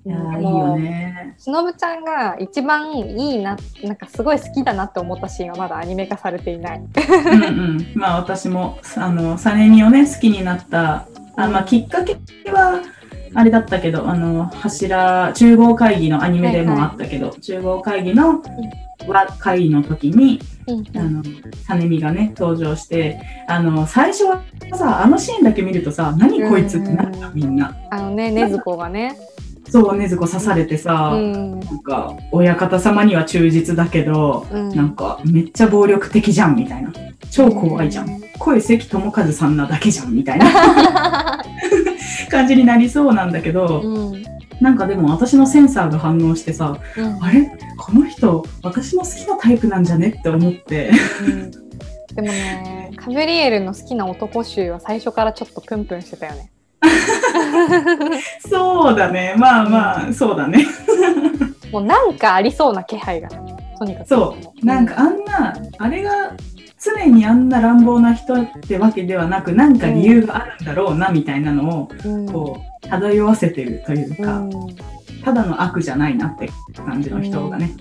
[0.08, 1.36] いやーいいよね。
[1.38, 6.80] しのぶちゃんが一番いいななんかすごい好きだなって思ったシーンはまだアニメ化されていない。
[6.80, 7.92] うんうん。
[7.94, 12.14] まあ私も、あの、サネミをね、好きになった、あまあきっかけ
[12.50, 12.82] は、
[13.34, 18.42] あれだったけど、あの、柱、中合会議のアニメでもあったけど、中合会議の
[19.06, 21.24] 和会の時に、うんあの、
[21.66, 27.76] サネミがね、登場して、あの、最初はさ、あのシーンだけ見るとさ、何こいつってなったみんな。
[27.92, 29.18] あのね禰豆子がね。
[29.70, 31.60] そう、ねずこ刺されてさ、うん。
[31.60, 34.70] なんか、親方様には忠実だけど、うん。
[34.70, 36.92] なんか、めっちゃ暴力的じゃん、みたいな。
[37.30, 38.22] 超怖いじゃん。
[38.40, 41.44] 声関智和さんなだけじゃん、みたいな。
[42.30, 47.52] 感じになりそうなんだけど、うんなんかでも私のセンサーが反応してさ、うんあれ？
[47.78, 50.16] この人、私の好きなタイプなんじゃね？
[50.20, 50.92] って思って。
[51.26, 51.52] うん
[52.16, 56.52] でもねカブリエルの好きな男衆は最初からちょっとプンプンしてたよね
[58.40, 59.36] そうだね。
[59.38, 60.66] まあまあ、そうだね。
[61.72, 64.66] もうなんかありそうな気配がとにかくそう。
[64.66, 66.36] なんかあんな、あれが
[66.80, 72.32] 常にあんな乱暴な人ってわけではなく、なんか理由があるんだろうな、みたいなのを、うん。
[72.32, 74.52] こう、漂わせてるというか、うん。
[75.24, 77.72] ただの悪じゃないなって感じの人がね。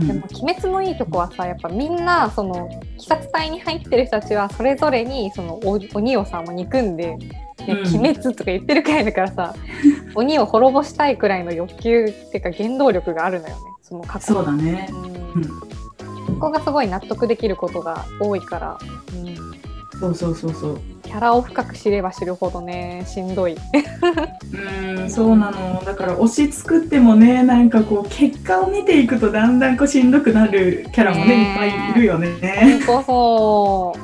[0.00, 0.06] うん。
[0.06, 7.28] でも「鬼滅」のいいとこはさやっぱみんなその鬼殺隊に入ってる人たちはそれぞれにそのお鬼をさもう憎んで、ね
[7.68, 7.78] うん。
[7.80, 9.54] 鬼滅とか言ってるくらいだからさ
[10.14, 13.60] 鬼を滅ぼしたいくらいの欲求っていうか原動力があるのよね。
[13.82, 14.88] その過去そうだね。
[14.90, 15.42] うん。
[15.42, 15.76] うん
[16.26, 18.78] そこがすごい納得できることが多いから、
[19.14, 20.80] うん、そうそうそうそう。
[21.02, 23.54] キャラを深く知れば知るほどねしんどい。
[23.54, 25.82] うん、そうなの。
[25.84, 32.80] だから推し作ってもね、なんかこう、結果を見ていくとだんだんこうしんどくなるキャラもね、ねいっぱいいるよね。
[32.86, 33.98] 本当そう、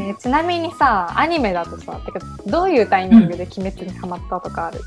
[0.00, 4.80] えーちなみにさアニメだとさてかどういうタイミングで「鬼滅」にハマったとかある、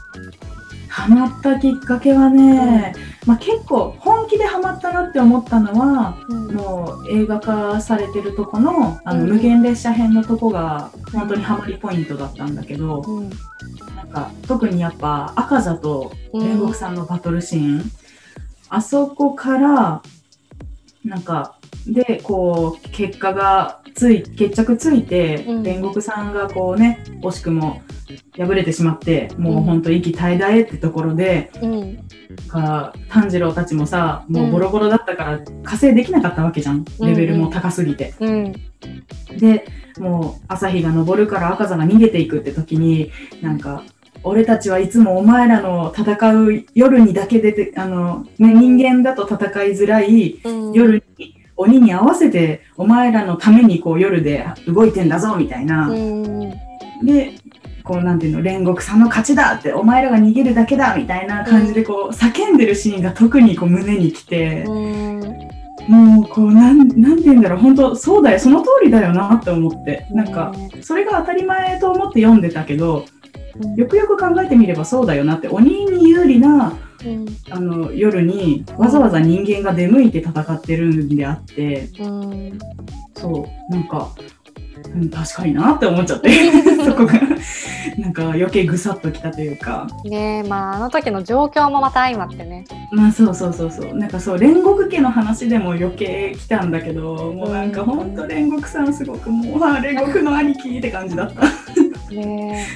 [0.93, 2.93] ハマったきっかけはね、
[3.25, 6.53] まあ結構本気でハマったなって思ったのは、うん。
[6.53, 9.29] もう映画化されてるとこのあのうん。
[9.31, 13.29] 無限列車編のとこが本当にハマりポイントだったんだけど、うん。
[13.95, 17.91] なんか特にやっぱ赤座と煉獄さんのバトルシーン、
[18.69, 20.03] あそこから
[21.03, 25.63] なんかでこう結果がつい決着ついて、うん。
[25.63, 27.81] 煉獄さんがこうね惜しくも
[28.37, 32.07] 敗れてしまってもううん本当息絶え絶えってところで、うん。
[32.47, 36.85] か炭治郎たちもさもうボロボロだったから加勢できなかったわけじゃん。
[36.99, 38.13] レベルも高すぎて。
[38.19, 38.53] うん。
[39.37, 39.65] で
[39.99, 43.83] もう朝日が昇るから赤座が逃げていくって時になんか
[44.23, 50.39] 俺たちはいつもお前らの戦う夜にだけ出てあの、ね、人間だと戦いづらい
[50.73, 55.89] 夜に鬼に合わせてお前らのためにこう夜で動いてんだぞみたいな。
[57.03, 57.33] で
[57.83, 64.65] こうなんていうの煉獄さんの勝ちだってお前らが逃げるだけだみたいな感じでこう叫んでるシーンが特にこう胸にきて。
[65.85, 70.07] もうこうなんなんて言うんだろう本当そうだよその通りだよなって思って。
[70.11, 73.03] なんかそれが当たり前と思って読んでたけど
[73.75, 76.73] よくよく考えてみればそうだよなって鬼に有利な、
[77.05, 82.59] うん、あの夜にわざわざ人間が出向いて戦ってるんであって、うん、
[83.15, 83.71] そう。
[83.71, 84.09] なんか、
[84.93, 86.29] うん、確かになって思っちゃって。
[86.85, 87.13] そこが。
[87.97, 89.87] なんか余計ぐさっときたというか。
[90.03, 92.65] ねまああの時の状況もまた相まってね。
[92.91, 93.93] まあそうそうそうそう。
[93.95, 98.15] なんかそう煉獄家の話でも余計来たんだけどもうなんかほん。
[98.15, 101.41] と煉獄さんすごくもう煉獄の兄貴って感じだった
[102.13, 102.67] ね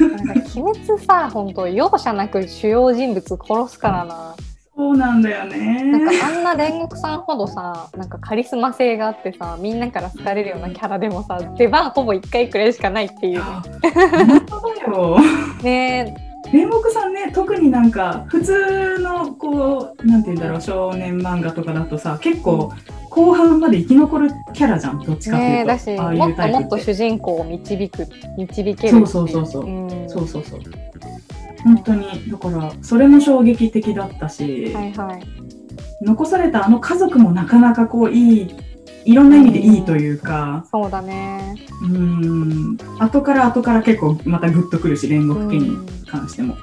[0.00, 4.36] なんか鬼滅さ本当容赦なく主要人物殺すからな。
[4.76, 5.84] そうなんだよね。
[5.84, 13.42] なんかあんな煉獄さんほどさ、なんかカリスマ性があってさ、みんなから好かれるようなキャラでもさ、出番ほぼ1回くらいしかないっていう、ね。
[13.42, 15.18] 本当だよ。
[15.62, 22.72] ね煉獄さんね特になんか普通のこうなんて言うんだろう少年漫画とかだとさ結構
[23.16, 28.90] 後半まで生き残るキャラじゃんどっちかっていうと、ね、だしもっともっと主人公を導く導ける。
[28.90, 30.60] そうそうそうそう、うん、そうそうそう。
[31.64, 35.22] 本当にだからそれも衝撃的だったし、はいはい、
[36.02, 38.54] 残されたあの家族もなかなかこういい
[39.06, 41.56] いろんな意味でいいというか、うん、そうだね。
[41.82, 42.76] うん。
[42.98, 46.56] 後から後から結構またグッとくるし煉獄家に関しても、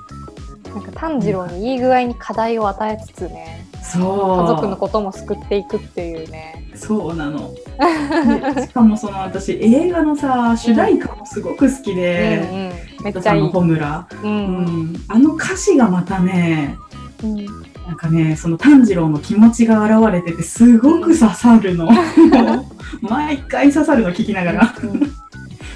[0.66, 4.41] なんか炭治郎にいい具合に課題を与えつつね、そう。
[4.41, 6.72] 家族のことも救っていくっていうね。
[6.76, 7.52] そうなの。
[8.62, 13.04] しかもその私映画のさ主題歌もすごく好きで、うんうん。
[13.04, 13.50] めっちゃいい。
[13.50, 14.36] 穂村、うん、う
[14.72, 16.78] ん、あの歌詞がまたね、
[17.24, 17.46] うん、
[17.86, 21.89] なんかねその炭治郎の気持ちが現れててすごく刺さるの。
[23.02, 24.76] 毎回刺さるの聞きながら、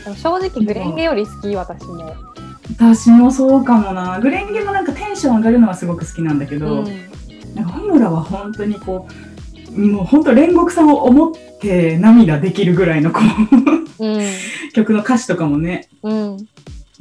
[0.08, 2.14] うん、正直グレンゲより好き私も。
[2.76, 4.20] 私もそうかもな。
[4.20, 6.86] グレンゲもなんかテンション上がるのはすごく好きなんだけど、
[7.64, 9.08] 穂村は本当にこ
[9.76, 13.58] うもう本当煉獄さんを思って涙できるぐらいのこう
[14.00, 14.22] うん、
[14.74, 16.38] 曲の歌詞とかもね、うん、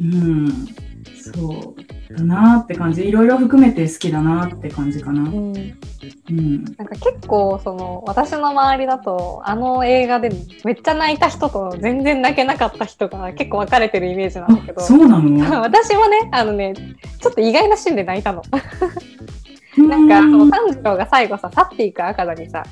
[0.01, 0.67] うん、
[1.15, 3.07] そうだなって感じ。
[3.07, 5.23] いろいろ含めて好きだなって感じかな。
[5.23, 10.31] うん、うん、なんか結構その私の周りだとあの映画で
[10.65, 14.81] めっちゃ泣いた人と全然泣けなかった人が結構分かれてるイメージなんだけど。
[14.81, 15.37] そうなの？
[15.61, 16.75] 私もねあのね
[17.21, 18.43] ちょっと意外なシーンで泣いたの。
[19.79, 22.65] なんかその炭治郎が最後さ去っていく赤座にさ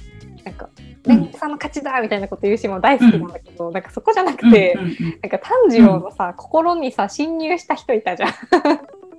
[0.44, 0.68] なんか
[1.06, 8.30] 蓮さんの勝ちだみたいなこと言うシーンも大好きなんだけど、うん、なんかそこじゃなくて、うんうんうん、なんか炭治郎のさ、うん、心にさ侵入した人いたじゃん。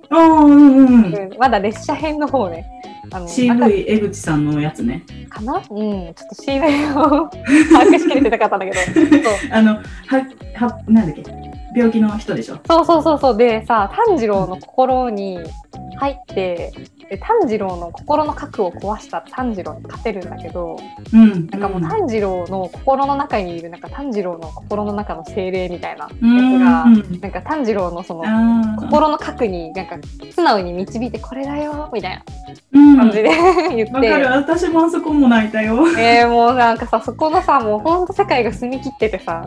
[0.08, 2.64] うんうん、 まだ列車編の方ね。
[3.12, 5.04] あの CV 江口さんのやつね。
[5.28, 5.54] かな？
[5.54, 7.28] うん、ちょっと CV を
[7.70, 9.30] 把握しきれてなかったんだけど。
[9.52, 9.82] あの、は、
[10.54, 11.22] は、なんだっけ？
[11.74, 12.58] 病気の人でしょ？
[12.68, 13.36] そうそうそうそう。
[13.36, 15.38] でさ、炭治郎の心に
[15.98, 16.72] 入って、
[17.08, 20.76] で炭治郎の心の核を壊した炭治郎に勝てるんだけど、
[21.12, 28.24] うん、なんかもう炭治郎の心の中にいるなんか炭治郎の心の中の精霊みたいなやつが、うん、なんか炭治郎のその
[28.76, 29.98] 心の核になんか
[30.32, 32.22] 素直に導いてこれだよみたい
[32.72, 33.94] な感じで、うん、言って。
[33.94, 34.26] わかる。
[34.26, 35.86] 私もあそこも泣いたよ。
[35.96, 39.44] えー、もうなんかさそこのさもうほんと世界が澄み切っててさ、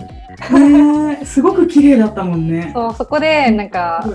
[0.51, 2.71] ね、すごく綺麗だったもんね。
[2.73, 4.05] そうそこでなんか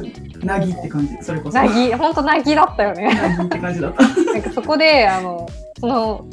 [0.42, 1.14] なぎって感じ。
[1.20, 1.59] それこそ。
[1.59, 3.14] なぎほんとなぎだったよね。
[3.14, 5.49] なんかそこであの
[5.81, 6.27] その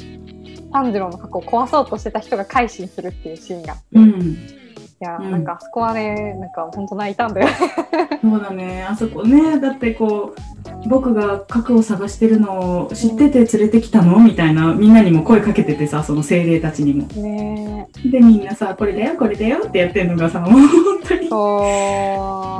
[0.72, 3.76] 炭治郎の過去を壊そうとしてた人が改心するっていうシーンが。
[3.92, 4.62] うん
[5.02, 7.48] いや、うん、なんかあそこはね、なんか本当泣いたんだよ。
[8.22, 10.51] そうだね、あそこね、だってこう、
[10.88, 14.18] 僕が核を探してるのを知ってて連れてきたの？
[14.18, 17.06] みたいな、みんなにも声かけててさ、その精霊たちにも。
[17.06, 21.26] ねで、みんなさ、これだよ、これだよってやってるのがさ、も う本当に。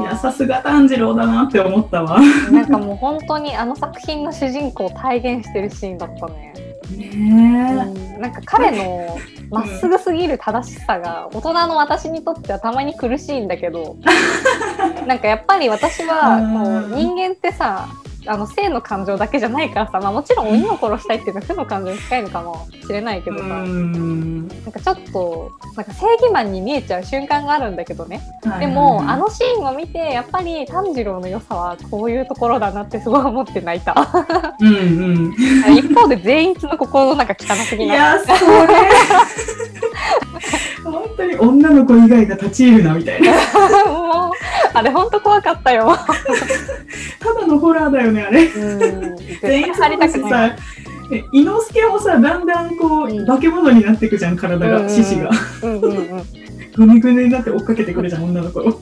[0.03, 2.21] いや、さすが炭治郎だなって思ったわ。
[2.51, 6.53] なんかもう本当にあの作品の主人公を体現してるシーンだったね。
[6.97, 9.19] ねえ、うん、なんか彼の
[9.51, 13.97] まっすぐすぎる正しさが大人の私にとってはたまに苦しいんだけど
[15.07, 16.39] なんかやっぱり私は
[16.91, 17.89] こう人間ってさ
[18.27, 28.21] あの性の感情だけじゃないからさ、まあ、もちろん鬼を殺したいっていうのは負の感情に近いのかもしれないけどさなんかちょっとなんか正義マンに見えちゃう瞬間があるんだけどね、
[28.61, 33.95] でもあのシーンを見てやっぱり炭治郎の良さはこういうところだなってすごい思って泣いた。
[34.61, 34.71] うん、う
[35.31, 35.35] ん、
[35.77, 37.95] 一方で全員の心の中汚すぎな。
[37.95, 38.39] いいやそれ。
[40.85, 43.33] 本当に女の子以外が立ち入るなみたいな。
[43.87, 44.33] もう
[44.75, 45.97] あれ本当怖かったよ。
[47.21, 48.49] ただのホラーだよね、あれ。
[49.41, 50.57] 全員入りたくない。
[51.33, 55.31] 伊之助もさ、だんだんこう、うん化け物になっていくじゃん、体が、うんうん獅子が。
[55.63, 56.23] うんうんうん。
[56.75, 58.81] ぐねぐねになって追っかけてくるじゃん、女の子を。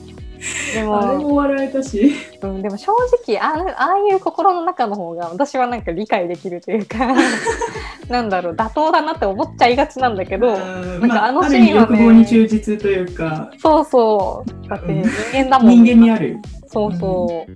[0.73, 2.13] であれも、も笑えたし。
[2.41, 2.91] うん、でも正
[3.27, 7.13] 直あああいう心の中の方が私はなんか理解できるというか
[8.09, 15.09] なんだろう妥当だなって思っちゃいがちなんだけど、うんなんかあのシーンはね欲望に忠実というか、そうそうだってうん人
[15.43, 16.37] 間だもん、人間味ある。
[16.67, 17.51] そうそう、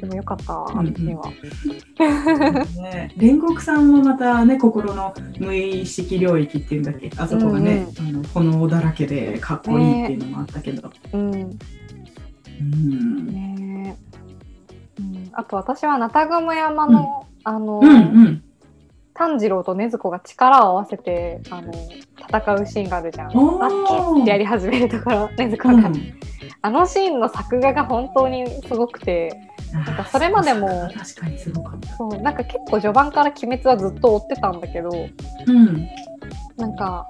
[0.00, 0.92] でもよかったは、ね、
[3.16, 7.10] 煉獄さんもまたね心の無意識領域っていうんだっけ？
[7.16, 11.32] あそこがね、あの炎だらけでかっこいいっていうのもあったけど、うん。
[11.32, 11.36] う
[12.64, 13.26] ん。
[13.28, 13.96] ね。
[14.98, 17.94] えうん、あと私はナタガム山の、あの、うんう
[18.28, 18.42] ん。
[19.14, 21.70] 炭治郎と禰豆子が力を合わせてあの
[22.16, 23.32] 戦うシーンがあるじゃん。
[23.32, 26.14] バってやり始めるところ禰豆子が、うん。
[26.62, 31.96] あのシーンの作画が本当にすごくてなんかそれまでも確かにすごかった。
[31.96, 35.88] そうなんか結構序盤から「鬼滅」はずっと追ってたんだけどうん。
[36.56, 37.08] なんか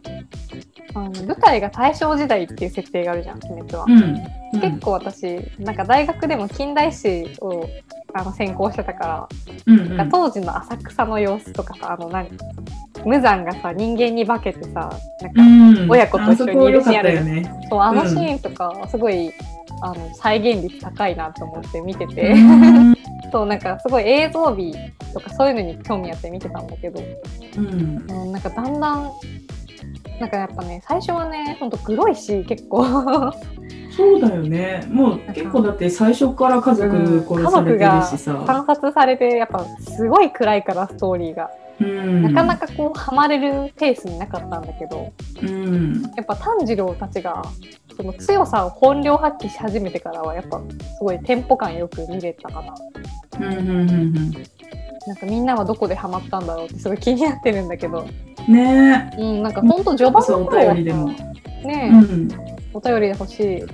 [0.95, 3.85] あの舞台が大正時代っていう設定があるじゃん鬼滅は。
[3.89, 4.61] うん。
[4.61, 5.25] 結構私
[5.59, 7.67] なんか大学でも近代史を
[8.15, 9.29] あの専攻してたから
[9.67, 9.97] うんうん。
[9.97, 12.31] なんか当時の浅草の様子とかさあの何
[13.05, 15.91] 無惨がさ人間に化けてさなんか、うん。
[15.91, 17.19] 親子と一緒にいるシーンある。
[17.69, 19.33] そうあのシーンとかすごい、
[19.81, 22.95] あの再現率高いなと思って見てて、うん。
[23.33, 24.75] そうなんかすごい映像美
[25.15, 27.01] とかそういうのに興味あって見てたんだけど、
[27.57, 27.67] うん。
[28.11, 29.11] うん、なんかだんだん
[30.21, 32.85] なんかやっぱね最初はねほんとグロいし結構。
[33.95, 34.87] そうだよね。
[34.89, 38.45] もう結構だって最初から家族殺されてるしさ。
[38.47, 41.51] 観察されてやっぱすごい暗いからストーリーが、
[41.81, 42.23] うん。
[42.23, 45.13] なかなかこうハマれるペースになかったんだけど。
[45.43, 46.03] うん。
[46.17, 47.43] やっぱ炭治郎たちが
[47.97, 50.61] その強さを本領発揮し始めてからはやっぱ
[50.99, 52.75] すごいテンポ感よく見れたかな。
[53.41, 54.33] うんうんうん
[55.07, 58.07] なんかみんなはどこでハマったんだろうってすごい気になってるんだけど、
[58.49, 58.55] うん。
[58.55, 61.09] ねうん、なんか本当序盤の頃は便りでも。
[61.09, 62.29] ね、うん。
[62.73, 63.67] お便りで欲し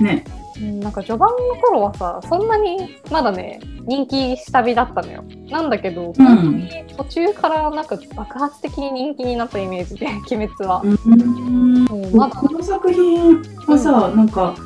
[0.00, 0.24] い、ね。
[0.60, 5.24] うん、なんか序盤の頃はさそんなにまだね人気下火だったのよ。
[5.48, 6.68] なんだけど、うん。
[6.96, 12.16] 途中からなんか爆発的に人気になったイメージで 鬼滅は、うん。
[12.16, 12.34] まだ。
[12.34, 14.56] この作品はさ、なんか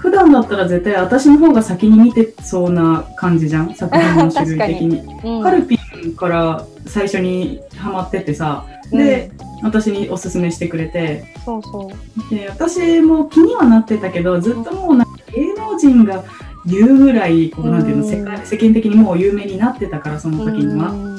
[0.00, 3.74] 普段だったら絶対私の方が先に見てそうな感じじゃん？
[3.74, 5.02] 作品の種類的に。
[5.24, 5.42] うん。
[5.42, 8.64] カルピンから最初にハマっててさ。
[8.90, 9.30] で、
[9.62, 11.32] 私におすすめしてくれて。
[11.44, 11.90] そうそ
[12.30, 12.34] う。
[12.34, 16.24] で私も気にはなってたけどずっともうなんか芸能人が
[16.66, 18.10] 言うぐらいこうなんていうのうん。
[18.10, 20.90] 世界世間的にもう有名になってたからその時には。
[20.90, 21.10] うん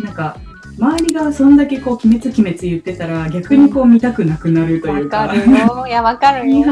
[0.00, 0.36] なんか
[0.78, 5.18] 周りがそんだけこう鬼滅鬼滅言ってたら逆にこう見たくなくなるというか。
[5.18, 6.64] わかるよいやわかるよ、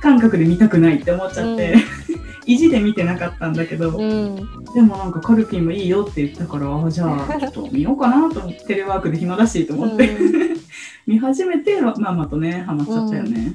[0.00, 1.80] 感覚で見たくないって思っちゃって、うん。
[2.44, 4.36] 意地で見てなかったんだけど、うん、
[4.74, 10.56] でもなんかカルピンもいいよって言ったからあじゃあちょっと見ようかなと思ってテレワークで暇だしと思って、うん。
[11.08, 13.54] 見始めてまあまあとねハマっちゃったよね。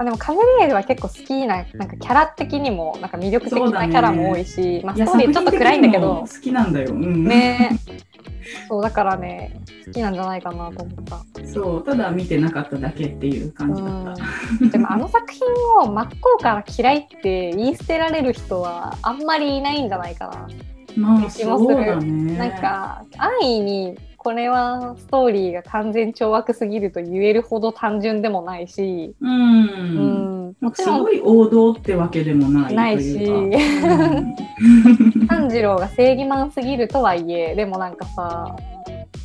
[0.00, 6.94] あでもカメリエルは結構好きななんかキャラ的にもなんか魅力的なキャラも多いし、まあ、ストーリーちょっと暗いんだけど好きなんだよ。
[6.94, 7.78] うん、ね
[8.66, 11.46] そうだからね好きなんじゃないかなと思った。
[11.46, 14.24] そうただ見てなかっただけっていう感じだった。
[14.62, 15.46] うんでもあの作品
[15.82, 20.48] を真っ向から嫌いって言い捨てられる人はあんまりいないんじゃないかな。
[20.96, 22.38] まあ気もするそうだね。
[22.38, 29.26] なんか安易にこれはストーリーが完全懲悪すぎると言えるほど単純でもないし、う。
[29.26, 30.50] うん。
[30.50, 33.14] ん、もちろんすごい王道ってわけでもないないとし。
[33.24, 34.36] うん。
[35.26, 37.54] 炭治郎が正義マンすぎるとはいえ。
[37.54, 38.54] でもなんかさ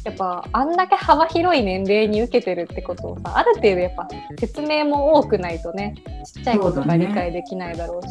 [0.06, 4.08] やっぱあんだけ幅広い年齢に受けてるってことをさある程度やっぱ
[4.40, 8.10] 説明も多くないとねちっちゃいことが理解できないだろうし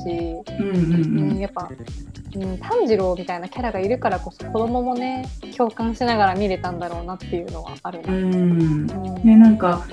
[0.58, 1.32] うんうんううん。
[1.34, 1.70] ん、やっぱ、
[2.34, 5.24] うん、炭治郎みたいなキャラがいるからこそ子供もね
[5.56, 8.12] 共感しながら見れたんだろうなっていうのはあるな。
[8.12, 8.34] うん。
[8.34, 9.14] うん。
[9.22, 9.86] ね、なんか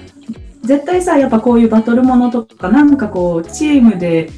[0.64, 4.30] 絶対さやっぱこういうバトルものとかなんかこうチームで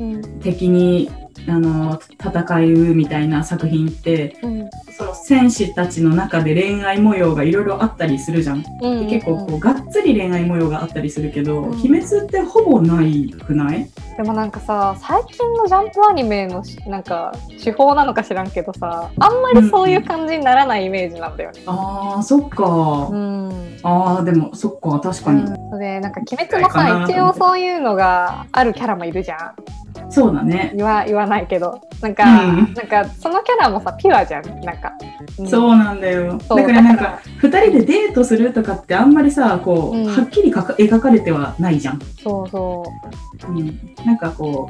[0.00, 0.40] うん。
[0.40, 1.10] 敵に
[1.48, 4.70] あの戦うみたいな作品ってうん。
[4.96, 8.64] その戦士たちの中で恋愛模様がいろいろあったりするじゃん。
[8.82, 9.06] うん。
[9.06, 11.72] で結構こうがっつり恋愛模様があったりするけど、うん。
[11.72, 13.88] 鬼滅ってほぼないくない？
[14.16, 17.32] でもなんかさ最近のジャンプアニメのしなんか
[17.62, 21.62] 手法なのか知らんけどさあんまりそういう感じにならないイメージなんだよね。
[21.66, 23.78] あーそっか、うん。
[23.82, 25.78] あーでもそっか確かに、うん。
[25.78, 29.54] でなんか鬼滅もさ一応そういうのがあるキャラもいるじゃん。
[30.12, 30.72] そうだね。
[30.76, 31.80] 言わ言わないけど。
[32.02, 32.74] なんか、うん。
[32.74, 34.60] なんかそのキャラもさピュアじゃん。
[34.60, 34.92] なんか、
[35.38, 35.48] うん。
[35.48, 36.36] そうなんだよ。
[36.36, 40.06] だからなんか、二人でデートするとかってあんまりさ、こう、うん。
[40.06, 42.00] はっきりかか描かれてはないじゃん。
[42.22, 42.84] そうそ
[43.48, 43.52] う。
[43.52, 43.80] ん。
[44.04, 44.68] なんかこ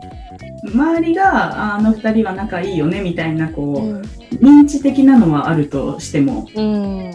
[0.65, 7.11] う、周りが、ああの二人は仲いいよね、みたいな、こう、認知的なのはあるとしても、うん、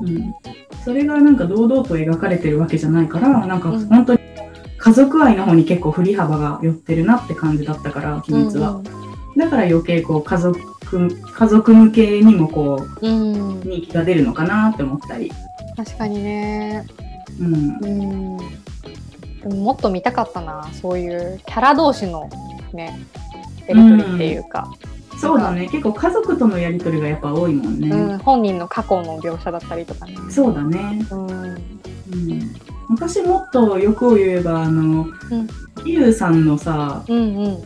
[0.00, 0.34] うん。
[0.84, 3.86] それがなんか堂々と描かれてるわけじゃないから、なんかうん。
[3.86, 4.21] 本当に
[4.82, 8.82] 家族愛の方に結構振り幅が寄ってるなって感じだったから、鬼滅は。
[9.36, 10.58] だから余計こう、家族、
[11.32, 15.30] 家族向けにもこう、うん、うん人気が出るのかなって思ったり。
[15.76, 16.84] 確かにね。
[17.38, 17.54] うん。
[17.80, 18.36] うん。
[18.38, 20.68] でももっと見たかったな。
[20.72, 22.28] そういうキャラ同士の
[22.72, 22.98] ね
[23.68, 24.68] やり取りっていうか、
[25.16, 25.68] そうだね。
[25.68, 27.88] 結構家族とのやりとりがやっぱ多いもんね。
[27.88, 28.18] うん。
[28.18, 30.16] 本人の過去の描写だったりとかね。
[30.28, 31.06] そうだね。
[31.12, 31.28] うん。
[31.28, 32.54] うん、
[32.88, 35.06] 昔もっと欲を言えば、あの、
[35.84, 37.62] リュウさんのさ、うんうん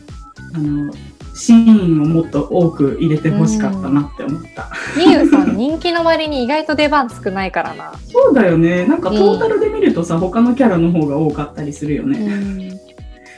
[0.53, 0.93] あの、
[1.35, 4.69] シーンをもっと多く入れてほしかったなって思った。
[4.97, 7.93] みゆさん人気の割に意外と出番少ないからな。
[8.11, 8.85] そうだよね。
[8.85, 12.77] なんかトータルで見るとさ、他のキャラの方が多かったりするよね。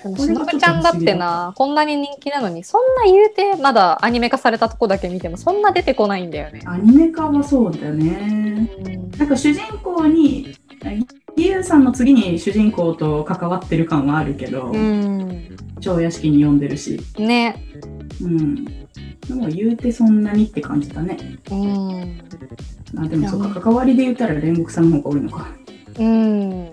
[0.03, 6.61] でもしのぶちゃんだってなこんなに人気なのにそんな言うてまだアニメ化されたとこだけ見てもそんな出てこないんだよね。
[6.65, 8.69] アニメ化はそうだよね。
[8.85, 10.55] うんなんか主人公に、
[11.63, 16.99] さんの次に主人公と関わってる感はあるけど、うん、超屋敷に呼んでるし。
[17.17, 17.63] ね。
[18.21, 18.65] うん。
[18.65, 21.17] でも言うてそんなにって感じだね。
[21.51, 22.21] うん。
[22.97, 25.47] あでもそっか、関わりで言ったら煉獄さんの方が多いのか。
[25.99, 26.71] うん。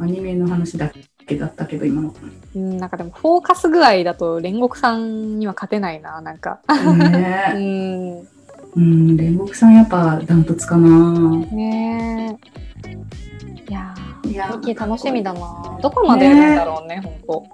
[0.00, 0.90] アニメの話だ
[1.26, 2.14] けだったけど、今の。
[2.54, 6.60] うんなんかでもフォーカス具合だと煉獄さんには勝てないななんか。
[6.68, 7.58] うねえ。
[7.58, 8.34] ん。
[8.76, 11.30] うん、煉獄さんやっぱダントツかな。
[11.52, 12.53] ねえ。
[14.34, 15.78] いやーいや人気楽しみだな。
[15.80, 17.44] どこまでやるんだろうね本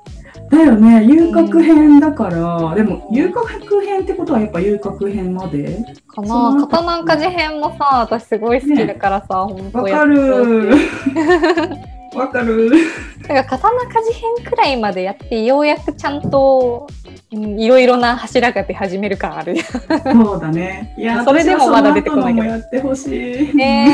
[0.51, 5.85] だよね、遊郭編だから、でも遊郭編ってことはやっぱ遊郭編まで。
[6.09, 6.22] 当。
[6.22, 6.61] かな。
[6.66, 10.74] 刀なんか事変もさ私すごい好きだからさ、本当わかる。
[12.14, 12.70] わかる。
[13.22, 17.00] だから刀鍛冶編くらいまでやってようやくちゃんと、うん
[17.32, 20.94] いろいろな柱が出始める感あるそうだね。
[20.98, 23.06] いや、それでもまだ出てこないけどやってほし
[23.52, 23.56] い。
[23.56, 23.88] ね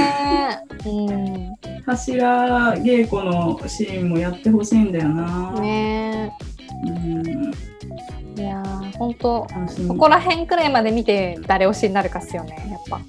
[0.86, 5.52] え、うん、柱稽古のシーンもやってほしいんだよな。
[5.60, 6.32] ね
[6.86, 7.52] うん、
[8.38, 9.46] えいやー本当
[9.88, 13.00] ここら辺くらいまで見て誰推しになるかっすよねやっぱ。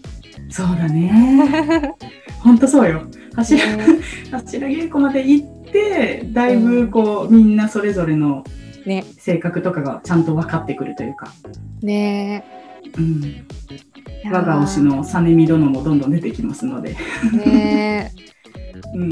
[0.50, 1.96] そうだね。
[2.40, 3.04] ほんとそうよ。
[3.36, 3.86] 柱、ね
[4.32, 8.44] 柱稽古まで行って、だいぶこう、みんなそれぞれの
[8.86, 11.28] ね性格とかがちゃんと分かってくるというか。
[11.82, 12.44] ね
[12.98, 13.46] うん、
[14.32, 16.96] 我が推しの実見殿もどんどん出てきますので。
[17.34, 18.12] ね
[18.96, 19.12] うん、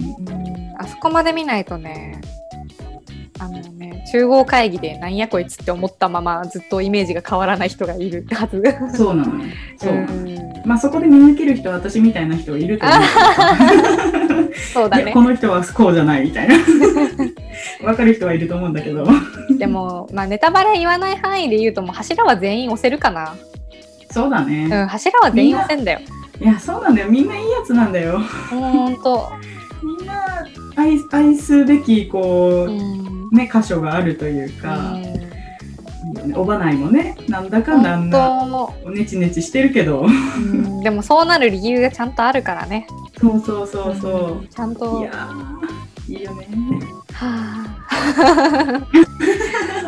[0.77, 2.21] あそこまで見ないとね
[3.39, 8.63] あのね中合会議でなんやこいつって思ったままずっとイメージが変わらない人がいるはず。
[8.95, 9.51] そうなのよ。
[9.77, 10.24] そうなの。
[10.65, 15.21] んまあそこで見抜ける人は私みたいな人いると思うそうだねこ。
[15.21, 16.55] の人はこうじゃないみたいな
[17.81, 19.07] 分かる人はいると思うんだけど
[19.57, 23.35] でも、まあ、ネタバレ言わない範囲で言うともう柱は全員押せるかな。
[24.11, 25.99] そうだね、うん、柱は全員押せんだよ。
[26.39, 29.31] いやそうなんだよみんないいやつなんだよほんと。
[29.83, 30.45] みんな
[30.75, 33.29] 愛愛すべきこうう、ん。
[33.31, 34.97] ね箇所があるというか、
[36.35, 42.87] おばないもねなんだかんだあんなほんとネチネチしてるけどうんでもそうなる理由がちゃんとあるからね。
[43.19, 44.99] そうそうそうそんちゃんう、と。
[45.01, 46.47] いやーいいよね
[47.13, 48.87] はあ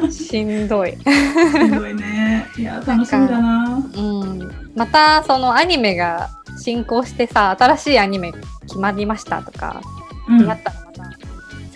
[0.11, 0.97] しんどい。
[0.97, 4.51] すごいねいや楽しみだなうん。
[4.76, 8.32] またそのアニメが進行してさ新しいアニメ
[8.63, 9.82] 決まりましたとか、
[10.28, 10.87] うんなったら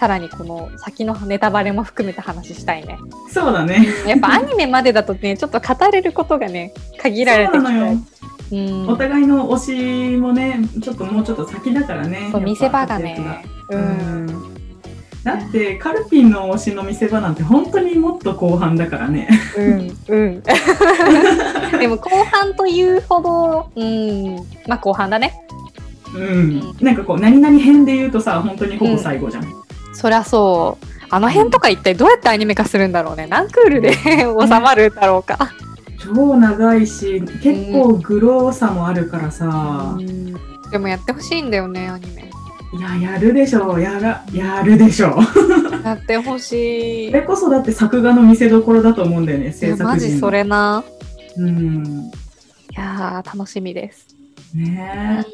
[0.02, 2.98] さらにこの先のネタバレも含めて話したいね。
[3.30, 3.86] そうだね。
[4.08, 7.76] やっぱアニメまでだとねちょっと語れることがね限られてきたそ
[8.52, 8.90] うん。
[8.90, 12.34] お互いの推しもねちょっともうちょっと先だからね。
[12.44, 13.46] 見せ場がね。
[13.70, 13.80] うん。
[13.80, 14.54] うん。
[15.24, 19.30] だってカルピンの推しの見せ場なんて本当にもっと後半だからね。
[19.56, 20.42] うんうん。
[21.78, 24.36] でも後半というほどうん。
[24.66, 25.46] まあ後半だね。
[26.16, 26.76] うん。
[26.82, 29.61] なんかこう何々編で言うとさ本当にほぼ最後じゃん、
[29.94, 30.86] そりゃそう。
[31.10, 33.28] あの辺とか一体どうやってアニメ化するんだろうね。
[33.28, 35.52] 何クールで収まるだろうか、
[36.00, 40.34] 超長いし結構グローさもあるからさ、うん。
[40.72, 42.32] でもやってほしいんだよねアニメ。
[42.74, 45.20] いややるでしょやらやるでしょ
[45.84, 47.12] やってほしい。
[47.12, 50.82] それこそだって作画の見せどころだと思うんだよねい制やマジそれな。
[51.38, 52.10] うん。
[52.72, 54.08] いやー楽しみです、
[54.56, 55.26] ね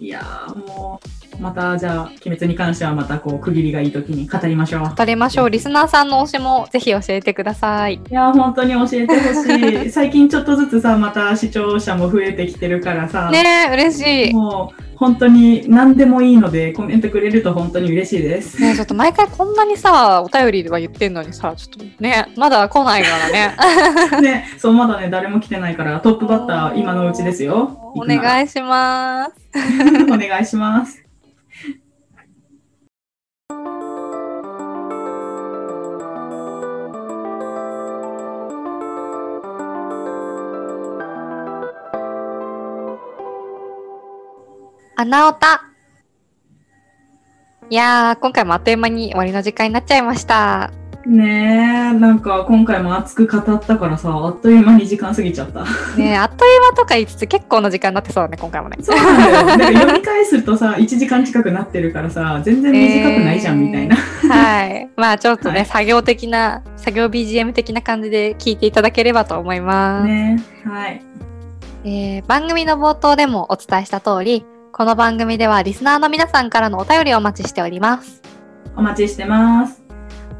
[0.00, 0.04] え。
[0.04, 4.94] いやーもう、またじゃあ、鬼滅に関してはまたこう、区切りがいい時に語りましょう。
[4.94, 5.50] 語りましょう。
[5.50, 7.94] リスナーさんの推しもぜひ教えてください。
[7.94, 9.90] いやー本当に教えてほしい。
[9.92, 14.34] 最近ちょっとずつさ、また視聴者も増えてきてるからさ、ねえ、嬉しい。
[14.34, 18.60] もう本当に何でもいいのでコメントくれると本当に嬉しいです。
[18.60, 23.56] ねえちょっと毎回こんなにさ、お便りでは言ってんのにさ、ちょっとね、まだ来ないからね。
[24.22, 27.92] ね、そうまだね誰も来てないからトップバッター今のうちですよ。
[27.94, 28.08] おい。
[28.08, 29.32] 願いします。
[30.08, 31.05] お願いします。
[44.98, 45.62] 穴おた。
[47.68, 50.70] いやー、今回もあっという間に終わりの時間になっちゃいました。
[51.04, 55.64] ねえ、なんか今回も熱く語ったからさ、あっという間に時間過ぎちゃった。
[55.98, 58.78] ねえ、あっという間とか言いつつ結構な時間になってそうだね、今回もね。
[58.80, 59.78] そうなんだよ。
[59.80, 63.96] 読み返すとさ、1時間近くなってるからさ、全然短くないじゃんみたいな。
[63.96, 64.88] はい。
[64.96, 70.06] まあちょっとね、はい作業的な、作業 BGM 的な感じで聞いていただければと思います。
[70.06, 71.02] ねはい。
[71.84, 74.46] えー番組の冒頭でもお伝えした通り、
[74.76, 78.20] この番組ではリスナーの皆さんからのお便りをお待ちしております。
[78.76, 79.82] お待ちしてます。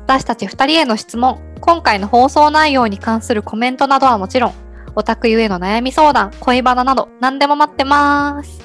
[0.05, 4.53] 私たち2人への質問、今回の放送内容に関するコメントなどはもちろん、
[4.95, 8.61] オタクゆえの悩み相談、恋バナなど何でも待ってます。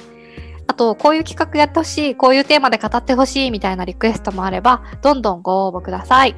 [0.66, 6.36] あと、こういう企画やってほしい、こういうテーマで語ってほしいみたいなリクエストもあれば、どんどんご応募ください。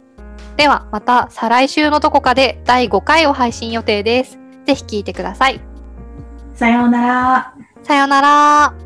[0.55, 4.39] では、また、再来週のどこかで第5回を配信予定です。
[4.65, 5.59] ぜひ聞いてください。
[6.53, 7.53] さようなら。
[7.83, 8.84] さようなら。